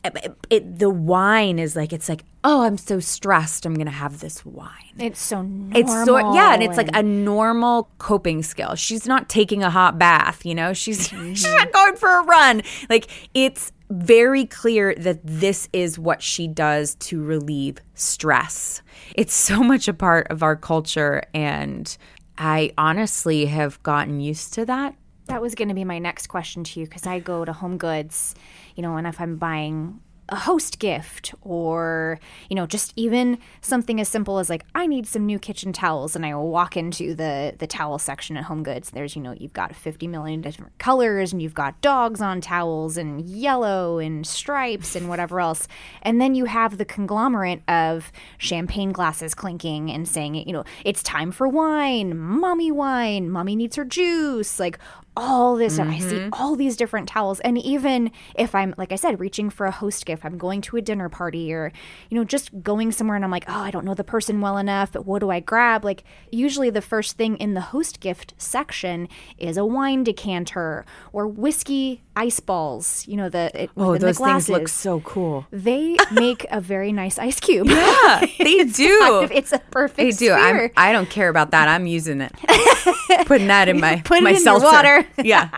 it, 0.03 0.35
it- 0.49 0.79
the 0.79 0.89
wine 0.89 1.59
is 1.59 1.75
like 1.75 1.93
it's 1.93 2.09
like 2.09 2.23
oh 2.43 2.63
i'm 2.63 2.77
so 2.77 2.99
stressed 2.99 3.65
i'm 3.65 3.73
gonna 3.75 3.91
have 3.91 4.19
this 4.19 4.45
wine. 4.45 4.69
It's 4.97 5.21
so 5.21 5.41
normal. 5.41 5.77
it's 5.77 6.05
so 6.05 6.33
yeah 6.33 6.53
and 6.53 6.63
it's 6.63 6.77
like 6.77 6.89
a 6.95 7.03
normal 7.03 7.89
coping 7.97 8.43
skill. 8.43 8.75
She's 8.75 9.07
not 9.07 9.29
taking 9.29 9.63
a 9.63 9.69
hot 9.69 9.99
bath 9.99 10.45
you 10.45 10.55
know? 10.55 10.73
She's 10.73 11.07
she's 11.09 11.43
not 11.43 11.67
mm-hmm. 11.67 11.71
going 11.71 11.95
for 11.95 12.19
a 12.19 12.23
run. 12.23 12.61
Like 12.89 13.09
it's 13.33 13.71
very 13.89 14.45
clear 14.45 14.95
that 14.95 15.19
this 15.23 15.69
is 15.73 15.99
what 15.99 16.21
she 16.21 16.47
does 16.47 16.95
to 16.95 17.23
relieve 17.23 17.77
stress. 17.93 18.81
It's 19.15 19.33
so 19.49 19.63
much 19.63 19.87
a 19.87 19.93
part 19.93 20.27
of 20.29 20.43
our 20.43 20.55
culture 20.55 21.23
and 21.33 21.95
i 22.37 22.69
honestly 22.77 23.45
have 23.45 23.81
gotten 23.83 24.19
used 24.19 24.53
to 24.53 24.65
that. 24.65 24.95
That 25.27 25.41
was 25.41 25.55
going 25.55 25.69
to 25.69 25.73
be 25.73 25.85
my 25.85 25.99
next 25.99 26.27
question 26.27 26.63
to 26.65 26.79
you 26.79 26.85
because 26.85 27.07
I 27.07 27.19
go 27.19 27.45
to 27.45 27.53
Home 27.53 27.77
Goods, 27.77 28.35
you 28.75 28.83
know, 28.83 28.97
and 28.97 29.07
if 29.07 29.19
I'm 29.19 29.37
buying 29.37 30.01
a 30.29 30.35
host 30.35 30.79
gift 30.79 31.33
or, 31.41 32.19
you 32.49 32.55
know, 32.55 32.65
just 32.65 32.93
even 32.95 33.37
something 33.61 34.01
as 34.01 34.09
simple 34.09 34.39
as 34.39 34.49
like 34.49 34.65
I 34.73 34.87
need 34.87 35.05
some 35.05 35.25
new 35.25 35.37
kitchen 35.37 35.71
towels 35.71 36.15
and 36.15 36.25
I 36.25 36.33
walk 36.35 36.75
into 36.75 37.13
the 37.13 37.53
the 37.57 37.67
towel 37.67 37.99
section 37.99 38.35
at 38.37 38.45
Home 38.45 38.63
Goods. 38.63 38.89
There's, 38.89 39.15
you 39.15 39.21
know, 39.21 39.33
you've 39.33 39.53
got 39.53 39.75
50 39.75 40.07
million 40.07 40.41
different 40.41 40.77
colors 40.79 41.31
and 41.31 41.41
you've 41.41 41.53
got 41.53 41.79
dogs 41.81 42.21
on 42.21 42.41
towels 42.41 42.97
and 42.97 43.21
yellow 43.21 43.99
and 43.99 44.25
stripes 44.25 44.95
and 44.95 45.09
whatever 45.09 45.39
else. 45.39 45.67
And 46.01 46.19
then 46.19 46.33
you 46.33 46.45
have 46.45 46.77
the 46.77 46.85
conglomerate 46.85 47.61
of 47.67 48.11
champagne 48.37 48.91
glasses 48.91 49.35
clinking 49.35 49.91
and 49.91 50.07
saying, 50.07 50.35
you 50.35 50.53
know, 50.53 50.63
it's 50.83 51.03
time 51.03 51.31
for 51.31 51.47
wine, 51.47 52.17
mommy 52.17 52.71
wine, 52.71 53.29
mommy 53.29 53.55
needs 53.55 53.75
her 53.75 53.85
juice, 53.85 54.59
like 54.59 54.79
all 55.17 55.55
this 55.55 55.79
I 55.79 55.99
see 55.99 56.15
mm-hmm. 56.15 56.29
all 56.33 56.55
these 56.55 56.77
different 56.77 57.07
towels. 57.07 57.39
And 57.41 57.57
even 57.57 58.11
if 58.35 58.53
I'm 58.53 58.73
like 58.77 58.91
I 58.91 58.95
said 58.95 59.19
reaching 59.19 59.49
for 59.49 59.65
a 59.65 59.71
host 59.71 60.05
gift 60.05 60.25
I'm 60.25 60.37
going 60.37 60.61
to 60.61 60.77
a 60.77 60.81
dinner 60.81 61.09
party 61.09 61.53
or 61.53 61.71
you 62.09 62.17
know 62.17 62.23
just 62.23 62.63
going 62.63 62.91
somewhere 62.91 63.15
and 63.15 63.25
I'm 63.25 63.31
like 63.31 63.45
oh 63.47 63.59
I 63.59 63.71
don't 63.71 63.85
know 63.85 63.93
the 63.93 64.03
person 64.03 64.41
well 64.41 64.57
enough. 64.57 64.91
But 64.91 65.05
what 65.05 65.19
do 65.19 65.29
I 65.29 65.39
grab? 65.39 65.83
Like 65.83 66.03
usually 66.31 66.69
the 66.69 66.81
first 66.81 67.17
thing 67.17 67.37
in 67.37 67.53
the 67.53 67.61
host 67.61 67.99
gift 67.99 68.33
section 68.37 69.07
is 69.37 69.57
a 69.57 69.65
wine 69.65 70.03
decanter 70.03 70.85
or 71.11 71.27
whiskey 71.27 72.01
ice 72.15 72.39
balls 72.39 73.05
you 73.07 73.17
know 73.17 73.27
the 73.29 73.51
it, 73.63 73.69
oh 73.75 73.97
those 73.97 74.15
the 74.15 74.23
glasses. 74.23 74.47
things 74.47 74.49
look 74.49 74.67
so 74.69 74.99
cool 75.01 75.45
they 75.51 75.97
make 76.11 76.45
a 76.49 76.61
very 76.61 76.91
nice 76.93 77.19
ice 77.19 77.39
cube 77.39 77.67
yeah 77.67 78.25
they 78.39 78.63
do 78.63 78.99
kind 79.01 79.25
of- 79.25 79.31
it's 79.31 79.51
a 79.51 79.59
perfect 79.71 79.97
they 79.97 80.11
do 80.11 80.31
I'm, 80.31 80.69
i 80.77 80.91
don't 80.93 81.09
care 81.09 81.27
about 81.29 81.51
that 81.51 81.67
i'm 81.67 81.85
using 81.87 82.21
it 82.21 82.31
putting 83.25 83.47
that 83.47 83.67
in 83.67 83.79
my 83.79 84.01
Put 84.05 84.19
it 84.19 84.23
my 84.23 84.29
in 84.31 84.35
your 84.35 84.43
seltzer. 84.43 84.65
water. 84.65 85.07
yeah 85.23 85.49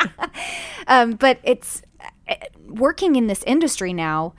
um, 0.88 1.14
but 1.16 1.40
it's 1.44 1.82
uh, 2.30 2.36
working 2.68 3.16
in 3.16 3.28
this 3.28 3.44
industry 3.46 3.94
now. 3.94 4.34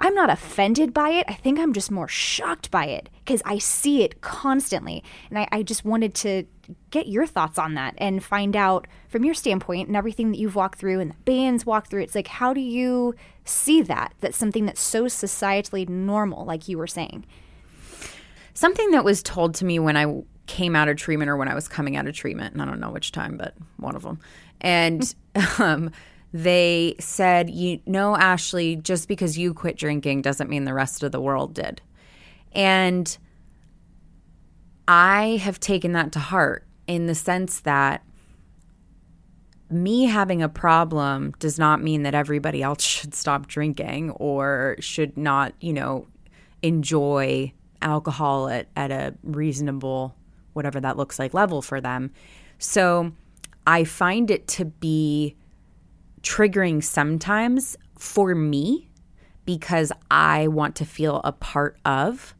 I'm 0.00 0.14
not 0.16 0.30
offended 0.30 0.92
by 0.92 1.10
it. 1.10 1.26
I 1.28 1.34
think 1.34 1.60
I'm 1.60 1.72
just 1.72 1.90
more 1.90 2.08
shocked 2.08 2.70
by 2.72 2.86
it 2.86 3.08
because 3.24 3.42
I 3.44 3.58
see 3.58 4.02
it 4.02 4.20
constantly. 4.20 5.02
And 5.30 5.38
I, 5.38 5.48
I, 5.52 5.62
just 5.62 5.84
wanted 5.84 6.14
to 6.16 6.44
get 6.90 7.06
your 7.06 7.26
thoughts 7.26 7.58
on 7.58 7.74
that 7.74 7.94
and 7.98 8.22
find 8.22 8.56
out 8.56 8.86
from 9.08 9.24
your 9.24 9.34
standpoint 9.34 9.88
and 9.88 9.96
everything 9.96 10.32
that 10.32 10.38
you've 10.38 10.56
walked 10.56 10.78
through 10.78 11.00
and 11.00 11.10
the 11.10 11.16
bands 11.24 11.64
walked 11.64 11.90
through. 11.90 12.02
It's 12.02 12.14
like, 12.14 12.26
how 12.26 12.52
do 12.52 12.60
you 12.60 13.14
see 13.44 13.82
that? 13.82 14.14
That's 14.20 14.36
something 14.36 14.66
that's 14.66 14.80
so 14.80 15.04
societally 15.04 15.88
normal, 15.88 16.44
like 16.44 16.68
you 16.68 16.78
were 16.78 16.86
saying. 16.86 17.24
Something 18.54 18.90
that 18.90 19.04
was 19.04 19.22
told 19.22 19.54
to 19.56 19.64
me 19.64 19.78
when 19.78 19.96
I 19.96 20.22
came 20.46 20.76
out 20.76 20.88
of 20.88 20.96
treatment 20.96 21.30
or 21.30 21.36
when 21.36 21.48
I 21.48 21.54
was 21.54 21.68
coming 21.68 21.96
out 21.96 22.06
of 22.06 22.14
treatment, 22.14 22.52
and 22.52 22.62
I 22.62 22.66
don't 22.66 22.80
know 22.80 22.90
which 22.90 23.12
time, 23.12 23.36
but 23.36 23.54
one 23.78 23.96
of 23.96 24.02
them. 24.02 24.18
And 24.60 25.14
um, 25.58 25.90
they 26.32 26.96
said, 26.98 27.50
you 27.50 27.80
know, 27.86 28.16
Ashley, 28.16 28.76
just 28.76 29.08
because 29.08 29.38
you 29.38 29.54
quit 29.54 29.76
drinking 29.76 30.22
doesn't 30.22 30.50
mean 30.50 30.64
the 30.64 30.74
rest 30.74 31.02
of 31.02 31.12
the 31.12 31.20
world 31.20 31.54
did. 31.54 31.80
And 32.54 33.16
I 34.86 35.40
have 35.42 35.60
taken 35.60 35.92
that 35.92 36.12
to 36.12 36.18
heart 36.18 36.66
in 36.86 37.06
the 37.06 37.14
sense 37.14 37.60
that 37.60 38.04
me 39.70 40.04
having 40.04 40.42
a 40.42 40.48
problem 40.48 41.32
does 41.38 41.58
not 41.58 41.82
mean 41.82 42.02
that 42.02 42.14
everybody 42.14 42.62
else 42.62 42.82
should 42.82 43.14
stop 43.14 43.46
drinking 43.46 44.10
or 44.10 44.76
should 44.80 45.16
not, 45.16 45.54
you 45.60 45.72
know, 45.72 46.06
enjoy 46.60 47.52
alcohol 47.80 48.48
at, 48.48 48.68
at 48.76 48.90
a 48.90 49.14
reasonable, 49.22 50.14
whatever 50.52 50.80
that 50.80 50.96
looks 50.96 51.18
like, 51.18 51.32
level 51.32 51.62
for 51.62 51.80
them. 51.80 52.12
So 52.58 53.12
I 53.66 53.84
find 53.84 54.30
it 54.30 54.46
to 54.48 54.66
be 54.66 55.36
triggering 56.22 56.84
sometimes 56.84 57.76
for 57.98 58.34
me 58.34 58.90
because 59.44 59.90
I 60.10 60.48
want 60.48 60.76
to 60.76 60.84
feel 60.84 61.20
a 61.24 61.32
part 61.32 61.78
of, 61.84 62.34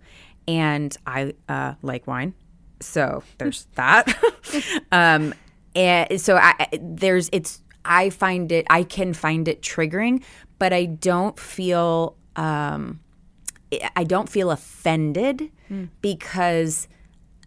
and 0.46 0.96
I 1.06 1.34
uh, 1.48 1.74
like 1.82 2.06
wine. 2.06 2.34
So 2.80 3.22
there's 3.38 3.66
that. 3.74 4.16
um, 4.92 5.34
and 5.74 6.20
so 6.20 6.36
I, 6.36 6.68
there's 6.80 7.28
it's 7.32 7.62
I 7.84 8.10
find 8.10 8.52
it 8.52 8.66
I 8.70 8.82
can 8.82 9.14
find 9.14 9.48
it 9.48 9.62
triggering, 9.62 10.22
but 10.58 10.72
I 10.72 10.86
don't 10.86 11.38
feel 11.38 12.16
um, 12.36 13.00
I 13.96 14.04
don't 14.04 14.28
feel 14.28 14.50
offended 14.50 15.50
mm. 15.70 15.88
because 16.00 16.88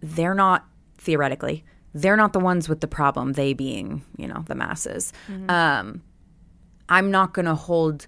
they're 0.01 0.35
not 0.35 0.65
theoretically 0.97 1.63
they're 1.95 2.17
not 2.17 2.33
the 2.33 2.39
ones 2.39 2.67
with 2.67 2.81
the 2.81 2.87
problem. 2.87 3.33
They 3.33 3.53
being 3.53 4.03
you 4.17 4.27
know 4.27 4.43
the 4.47 4.53
masses. 4.53 5.13
Mm-hmm. 5.27 5.49
Um, 5.49 6.03
I'm 6.89 7.09
not 7.09 7.33
going 7.33 7.45
to 7.47 7.55
hold 7.55 8.05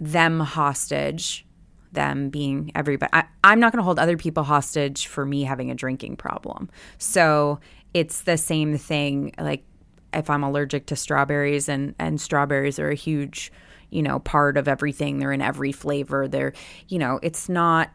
them 0.00 0.40
hostage, 0.40 1.46
them 1.92 2.30
being 2.30 2.70
everybody. 2.74 3.10
I, 3.12 3.24
I'm 3.44 3.60
not 3.60 3.72
going 3.72 3.78
to 3.78 3.84
hold 3.84 3.98
other 3.98 4.16
people 4.16 4.44
hostage 4.44 5.06
for 5.06 5.24
me 5.24 5.42
having 5.42 5.70
a 5.70 5.74
drinking 5.74 6.16
problem. 6.16 6.68
So 6.98 7.60
it's 7.94 8.22
the 8.22 8.36
same 8.36 8.76
thing. 8.76 9.34
Like 9.38 9.64
if 10.12 10.30
I'm 10.30 10.42
allergic 10.42 10.86
to 10.86 10.96
strawberries, 10.96 11.68
and 11.68 11.94
and 11.98 12.20
strawberries 12.20 12.78
are 12.78 12.90
a 12.90 12.94
huge, 12.94 13.52
you 13.90 14.02
know, 14.02 14.18
part 14.18 14.56
of 14.56 14.68
everything. 14.68 15.18
They're 15.18 15.32
in 15.32 15.42
every 15.42 15.72
flavor. 15.72 16.28
They're, 16.28 16.52
you 16.88 16.98
know, 16.98 17.18
it's 17.22 17.48
not. 17.48 17.90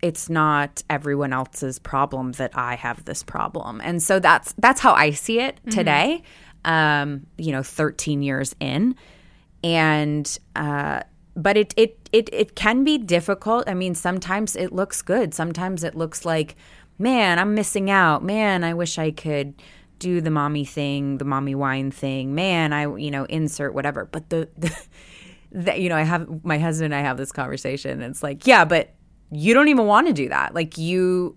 it's 0.00 0.30
not 0.30 0.82
everyone 0.88 1.32
else's 1.32 1.78
problem 1.80 2.32
that 2.32 2.52
I 2.54 2.76
have 2.76 3.04
this 3.04 3.22
problem. 3.24 3.80
And 3.82 4.02
so 4.02 4.20
that's 4.20 4.54
that's 4.58 4.80
how 4.80 4.92
I 4.92 5.10
see 5.10 5.40
it 5.40 5.56
mm-hmm. 5.56 5.70
today. 5.70 6.22
Mm-hmm. 6.22 6.70
Um, 6.70 7.26
you 7.36 7.52
know, 7.52 7.62
13 7.62 8.22
years 8.22 8.54
in 8.60 8.94
and 9.62 10.38
uh, 10.56 11.02
but 11.36 11.56
it, 11.56 11.74
it 11.76 11.97
it 12.12 12.28
it 12.32 12.54
can 12.54 12.84
be 12.84 12.98
difficult. 12.98 13.68
I 13.68 13.74
mean, 13.74 13.94
sometimes 13.94 14.56
it 14.56 14.72
looks 14.72 15.02
good. 15.02 15.34
Sometimes 15.34 15.84
it 15.84 15.94
looks 15.94 16.24
like, 16.24 16.56
man, 16.98 17.38
I'm 17.38 17.54
missing 17.54 17.90
out. 17.90 18.22
Man, 18.22 18.64
I 18.64 18.74
wish 18.74 18.98
I 18.98 19.10
could 19.10 19.54
do 19.98 20.20
the 20.20 20.30
mommy 20.30 20.64
thing, 20.64 21.18
the 21.18 21.24
mommy 21.24 21.54
wine 21.54 21.90
thing. 21.90 22.34
Man, 22.34 22.72
I 22.72 22.82
you 22.96 23.10
know 23.10 23.24
insert 23.24 23.74
whatever. 23.74 24.04
But 24.04 24.30
the, 24.30 24.48
the 24.58 24.74
that 25.52 25.80
you 25.80 25.88
know, 25.88 25.96
I 25.96 26.02
have 26.02 26.44
my 26.44 26.58
husband 26.58 26.92
and 26.92 27.00
I 27.00 27.06
have 27.06 27.16
this 27.16 27.32
conversation, 27.32 28.02
and 28.02 28.10
it's 28.10 28.22
like, 28.22 28.46
yeah, 28.46 28.64
but 28.64 28.94
you 29.30 29.54
don't 29.54 29.68
even 29.68 29.86
want 29.86 30.06
to 30.06 30.12
do 30.12 30.28
that. 30.28 30.54
Like 30.54 30.78
you, 30.78 31.36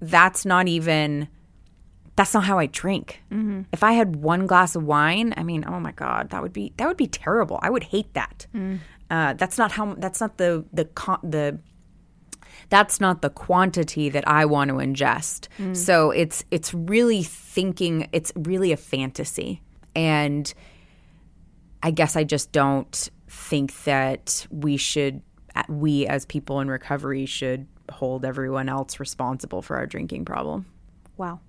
that's 0.00 0.44
not 0.44 0.68
even 0.68 1.28
that's 2.16 2.34
not 2.34 2.44
how 2.44 2.58
I 2.58 2.66
drink. 2.66 3.22
Mm-hmm. 3.30 3.62
If 3.72 3.82
I 3.82 3.92
had 3.92 4.16
one 4.16 4.46
glass 4.46 4.76
of 4.76 4.84
wine, 4.84 5.32
I 5.36 5.42
mean, 5.42 5.64
oh 5.66 5.80
my 5.80 5.92
god, 5.92 6.30
that 6.30 6.42
would 6.42 6.52
be 6.52 6.72
that 6.76 6.86
would 6.86 6.96
be 6.96 7.06
terrible. 7.06 7.58
I 7.62 7.70
would 7.70 7.84
hate 7.84 8.12
that. 8.14 8.46
Mm. 8.54 8.80
Uh, 9.12 9.34
that's 9.34 9.58
not 9.58 9.70
how. 9.70 9.94
That's 9.98 10.20
not 10.22 10.38
the 10.38 10.64
the 10.72 10.88
the. 11.22 11.58
That's 12.70 12.98
not 12.98 13.20
the 13.20 13.28
quantity 13.28 14.08
that 14.08 14.26
I 14.26 14.46
want 14.46 14.70
to 14.70 14.76
ingest. 14.76 15.48
Mm. 15.58 15.76
So 15.76 16.10
it's 16.10 16.46
it's 16.50 16.72
really 16.72 17.22
thinking. 17.22 18.08
It's 18.12 18.32
really 18.34 18.72
a 18.72 18.76
fantasy, 18.78 19.60
and 19.94 20.52
I 21.82 21.90
guess 21.90 22.16
I 22.16 22.24
just 22.24 22.52
don't 22.52 23.10
think 23.28 23.84
that 23.84 24.46
we 24.50 24.78
should. 24.78 25.20
We 25.68 26.06
as 26.06 26.24
people 26.24 26.60
in 26.60 26.68
recovery 26.68 27.26
should 27.26 27.66
hold 27.90 28.24
everyone 28.24 28.70
else 28.70 28.98
responsible 28.98 29.60
for 29.60 29.76
our 29.76 29.86
drinking 29.86 30.24
problem. 30.24 30.64
Wow. 31.18 31.40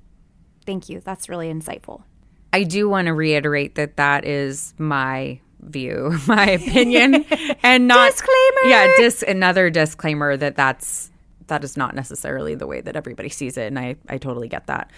Thank 0.65 0.89
you. 0.89 0.99
That's 0.99 1.29
really 1.29 1.49
insightful. 1.51 2.03
I 2.51 2.63
do 2.63 2.89
want 2.89 3.05
to 3.05 3.13
reiterate 3.13 3.75
that 3.75 3.95
that 3.95 4.25
is 4.25 4.73
my 4.77 5.39
view, 5.65 6.17
my 6.27 6.51
opinion, 6.51 7.25
and 7.63 7.87
not 7.87 8.11
disclaimer. 8.11 8.69
Yeah, 8.69 8.87
dis- 8.97 9.23
another 9.27 9.69
disclaimer 9.69 10.37
that 10.37 10.55
that's 10.55 11.11
that 11.47 11.63
is 11.63 11.75
not 11.75 11.93
necessarily 11.95 12.55
the 12.55 12.67
way 12.67 12.81
that 12.81 12.95
everybody 12.95 13.29
sees 13.29 13.57
it, 13.57 13.67
and 13.67 13.79
I 13.79 13.95
I 14.09 14.17
totally 14.17 14.47
get 14.47 14.67
that. 14.67 14.91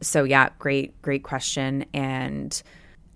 So 0.00 0.24
yeah, 0.24 0.50
great 0.58 1.00
great 1.02 1.22
question, 1.22 1.84
and 1.92 2.60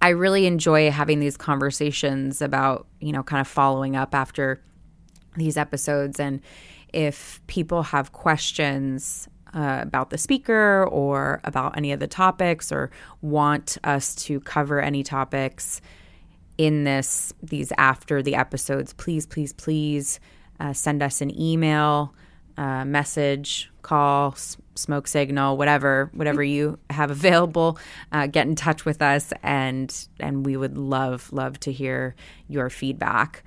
I 0.00 0.10
really 0.10 0.46
enjoy 0.46 0.90
having 0.90 1.20
these 1.20 1.36
conversations 1.36 2.42
about 2.42 2.86
you 3.00 3.12
know 3.12 3.22
kind 3.22 3.40
of 3.40 3.48
following 3.48 3.96
up 3.96 4.14
after 4.14 4.60
these 5.36 5.56
episodes, 5.56 6.20
and 6.20 6.40
if 6.92 7.40
people 7.46 7.82
have 7.82 8.12
questions 8.12 9.28
uh, 9.54 9.80
about 9.82 10.10
the 10.10 10.18
speaker 10.18 10.86
or 10.90 11.40
about 11.44 11.76
any 11.76 11.92
of 11.92 12.00
the 12.00 12.06
topics 12.06 12.72
or 12.72 12.90
want 13.20 13.78
us 13.84 14.14
to 14.14 14.40
cover 14.40 14.80
any 14.80 15.02
topics 15.02 15.80
in 16.58 16.84
this 16.84 17.32
these 17.42 17.72
after 17.78 18.22
the 18.22 18.34
episodes 18.34 18.92
please 18.94 19.26
please 19.26 19.52
please 19.52 20.20
uh, 20.60 20.72
send 20.72 21.02
us 21.02 21.20
an 21.20 21.38
email 21.40 22.14
uh, 22.58 22.84
message 22.84 23.70
call 23.82 24.32
s- 24.32 24.56
smoke 24.74 25.08
signal 25.08 25.56
whatever 25.56 26.10
whatever 26.14 26.42
you 26.42 26.78
have 26.90 27.10
available. 27.10 27.78
Uh, 28.12 28.26
get 28.26 28.46
in 28.46 28.54
touch 28.54 28.84
with 28.84 29.02
us 29.02 29.32
and 29.42 30.08
and 30.20 30.46
we 30.46 30.56
would 30.56 30.76
love 30.76 31.32
love 31.32 31.58
to 31.60 31.72
hear 31.72 32.14
your 32.48 32.70
feedback 32.70 33.42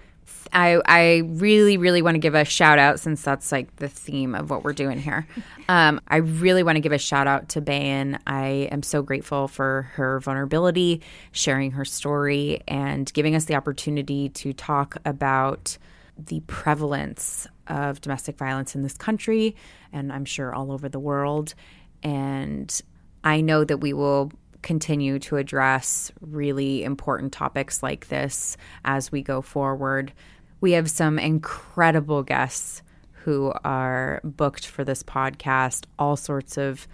I, 0.54 0.82
I 0.86 1.22
really, 1.26 1.78
really 1.78 2.02
want 2.02 2.16
to 2.16 2.20
give 2.20 2.36
a 2.36 2.46
shout 2.46 2.80
out 2.80 3.00
since 3.00 3.22
that's 3.22 3.52
like 3.52 3.76
the 3.78 3.90
theme 3.90 4.36
of 4.36 4.50
what 4.50 4.64
we're 4.64 4.74
doing 4.74 5.00
here. 5.00 5.28
Um, 5.68 6.00
I 6.08 6.18
really 6.18 6.62
want 6.62 6.76
to 6.76 6.80
give 6.80 6.92
a 6.92 7.00
shout 7.00 7.26
out 7.26 7.50
to 7.50 7.60
Bahan. 7.60 8.20
I 8.28 8.70
am 8.72 8.84
so 8.84 9.02
grateful 9.02 9.48
for 9.48 9.90
her 9.94 10.20
vulnerability, 10.20 11.02
sharing 11.32 11.72
her 11.72 11.84
story, 11.84 12.62
and 12.68 13.12
giving 13.14 13.34
us 13.34 13.46
the 13.46 13.56
opportunity 13.56 14.30
to 14.30 14.54
talk 14.54 14.98
about 15.06 15.80
the 16.20 16.42
prevalence 16.42 17.48
of 17.66 18.00
domestic 18.00 18.38
violence 18.38 18.76
in 18.76 18.84
this 18.84 18.96
country 18.96 19.56
and 19.96 20.12
I'm 20.12 20.26
sure 20.26 20.54
all 20.54 20.72
over 20.72 20.90
the 20.90 21.00
world. 21.00 21.56
And 22.04 22.82
I 23.24 23.42
know 23.42 23.64
that 23.64 23.78
we 23.78 23.94
will 23.94 24.32
continue 24.66 25.20
to 25.20 25.38
address 25.38 26.12
really 26.20 26.84
important 26.84 27.32
topics 27.32 27.82
like 27.84 28.08
this 28.08 28.58
as 28.84 29.12
we 29.12 29.22
go 29.22 29.42
forward. 29.42 30.12
We 30.60 30.72
have 30.72 30.90
some 30.90 31.20
incredible 31.20 32.24
guests 32.24 32.82
who 33.12 33.54
are 33.64 34.20
booked 34.24 34.66
for 34.66 34.84
this 34.84 35.04
podcast, 35.04 35.86
all 36.00 36.18
sorts 36.18 36.58
of 36.58 36.88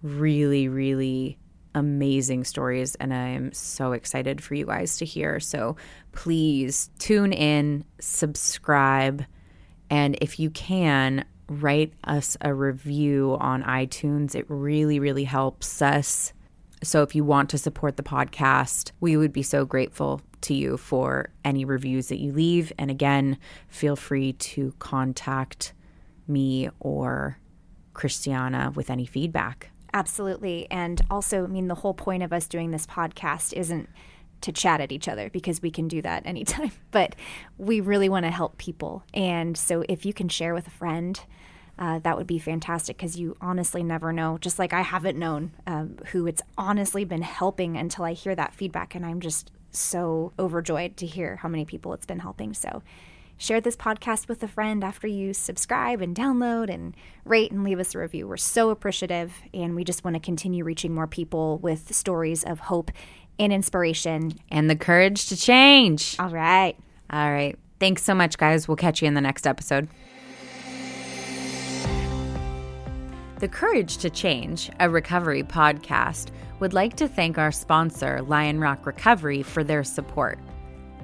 really, 0.00 0.68
really 0.68 1.38
amazing 1.74 2.44
stories. 2.44 2.94
And 2.94 3.12
I'm 3.12 3.52
so 3.52 3.92
excited 3.92 4.40
for 4.40 4.54
you 4.54 4.66
guys 4.66 4.96
to 4.98 5.04
hear. 5.04 5.40
So 5.40 5.76
please 6.12 6.88
tune 7.00 7.32
in, 7.32 7.84
subscribe, 8.00 9.24
and 9.90 10.16
if 10.20 10.38
you 10.38 10.50
can, 10.50 11.24
write 11.48 11.94
us 12.04 12.36
a 12.42 12.54
review 12.54 13.36
on 13.40 13.64
iTunes. 13.64 14.36
It 14.36 14.44
really, 14.48 15.00
really 15.00 15.24
helps 15.24 15.82
us 15.82 16.32
so 16.82 17.02
if 17.02 17.14
you 17.14 17.24
want 17.24 17.50
to 17.50 17.58
support 17.58 17.96
the 17.96 18.02
podcast, 18.02 18.92
we 19.00 19.16
would 19.16 19.32
be 19.32 19.42
so 19.42 19.64
grateful 19.64 20.20
to 20.42 20.54
you 20.54 20.76
for 20.76 21.30
any 21.44 21.64
reviews 21.64 22.08
that 22.08 22.18
you 22.18 22.32
leave. 22.32 22.72
And 22.78 22.90
again, 22.90 23.38
feel 23.68 23.96
free 23.96 24.34
to 24.34 24.72
contact 24.78 25.72
me 26.26 26.68
or 26.80 27.38
Christiana 27.94 28.72
with 28.74 28.90
any 28.90 29.06
feedback. 29.06 29.70
Absolutely. 29.92 30.70
And 30.70 31.00
also, 31.10 31.44
I 31.44 31.46
mean, 31.46 31.68
the 31.68 31.74
whole 31.74 31.94
point 31.94 32.22
of 32.22 32.32
us 32.32 32.46
doing 32.46 32.70
this 32.70 32.86
podcast 32.86 33.52
isn't 33.52 33.88
to 34.42 34.52
chat 34.52 34.80
at 34.80 34.92
each 34.92 35.08
other 35.08 35.30
because 35.30 35.60
we 35.62 35.70
can 35.70 35.88
do 35.88 36.00
that 36.02 36.24
anytime. 36.26 36.70
But 36.90 37.16
we 37.58 37.80
really 37.80 38.08
want 38.08 38.24
to 38.24 38.30
help 38.30 38.56
people. 38.56 39.02
And 39.12 39.56
so 39.56 39.84
if 39.88 40.06
you 40.06 40.14
can 40.14 40.28
share 40.28 40.54
with 40.54 40.66
a 40.66 40.70
friend, 40.70 41.20
uh, 41.78 42.00
that 42.00 42.16
would 42.16 42.26
be 42.26 42.38
fantastic 42.38 42.96
because 42.96 43.18
you 43.18 43.36
honestly 43.40 43.82
never 43.82 44.12
know. 44.12 44.38
Just 44.38 44.58
like 44.58 44.72
I 44.72 44.82
haven't 44.82 45.18
known 45.18 45.52
um, 45.66 45.96
who 46.08 46.26
it's 46.26 46.42
honestly 46.56 47.04
been 47.04 47.22
helping 47.22 47.76
until 47.76 48.04
I 48.04 48.12
hear 48.12 48.34
that 48.34 48.54
feedback. 48.54 48.94
And 48.94 49.06
I'm 49.06 49.20
just 49.20 49.52
so 49.70 50.32
overjoyed 50.38 50.96
to 50.96 51.06
hear 51.06 51.36
how 51.36 51.48
many 51.48 51.64
people 51.64 51.92
it's 51.92 52.06
been 52.06 52.18
helping. 52.18 52.52
So 52.52 52.82
share 53.36 53.60
this 53.60 53.76
podcast 53.76 54.28
with 54.28 54.42
a 54.42 54.48
friend 54.48 54.82
after 54.82 55.06
you 55.06 55.32
subscribe 55.32 56.00
and 56.00 56.16
download 56.16 56.68
and 56.72 56.96
rate 57.24 57.52
and 57.52 57.62
leave 57.62 57.78
us 57.78 57.94
a 57.94 57.98
review. 57.98 58.26
We're 58.26 58.36
so 58.36 58.70
appreciative 58.70 59.32
and 59.54 59.76
we 59.76 59.84
just 59.84 60.04
want 60.04 60.14
to 60.14 60.20
continue 60.20 60.64
reaching 60.64 60.92
more 60.92 61.06
people 61.06 61.58
with 61.58 61.94
stories 61.94 62.42
of 62.42 62.58
hope 62.58 62.90
and 63.38 63.52
inspiration 63.52 64.32
and 64.50 64.68
the 64.68 64.74
courage 64.74 65.28
to 65.28 65.36
change. 65.36 66.16
All 66.18 66.30
right. 66.30 66.76
All 67.10 67.30
right. 67.30 67.56
Thanks 67.78 68.02
so 68.02 68.14
much, 68.14 68.36
guys. 68.36 68.66
We'll 68.66 68.76
catch 68.76 69.00
you 69.00 69.06
in 69.06 69.14
the 69.14 69.20
next 69.20 69.46
episode. 69.46 69.88
The 73.38 73.46
Courage 73.46 73.98
to 73.98 74.10
Change, 74.10 74.68
a 74.80 74.90
recovery 74.90 75.44
podcast, 75.44 76.32
would 76.58 76.72
like 76.72 76.96
to 76.96 77.06
thank 77.06 77.38
our 77.38 77.52
sponsor, 77.52 78.18
Lionrock 78.22 78.84
Recovery, 78.84 79.44
for 79.44 79.62
their 79.62 79.84
support. 79.84 80.40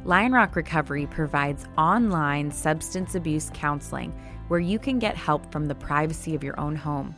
Lionrock 0.05 0.57
Recovery 0.57 1.07
provides 1.07 1.64
online 1.78 2.51
substance 2.51 3.14
abuse 3.14 3.53
counseling 3.55 4.11
where 4.49 4.59
you 4.59 4.80
can 4.80 4.99
get 4.99 5.16
help 5.16 5.53
from 5.53 5.66
the 5.66 5.76
privacy 5.76 6.35
of 6.35 6.43
your 6.43 6.59
own 6.59 6.74
home. 6.74 7.14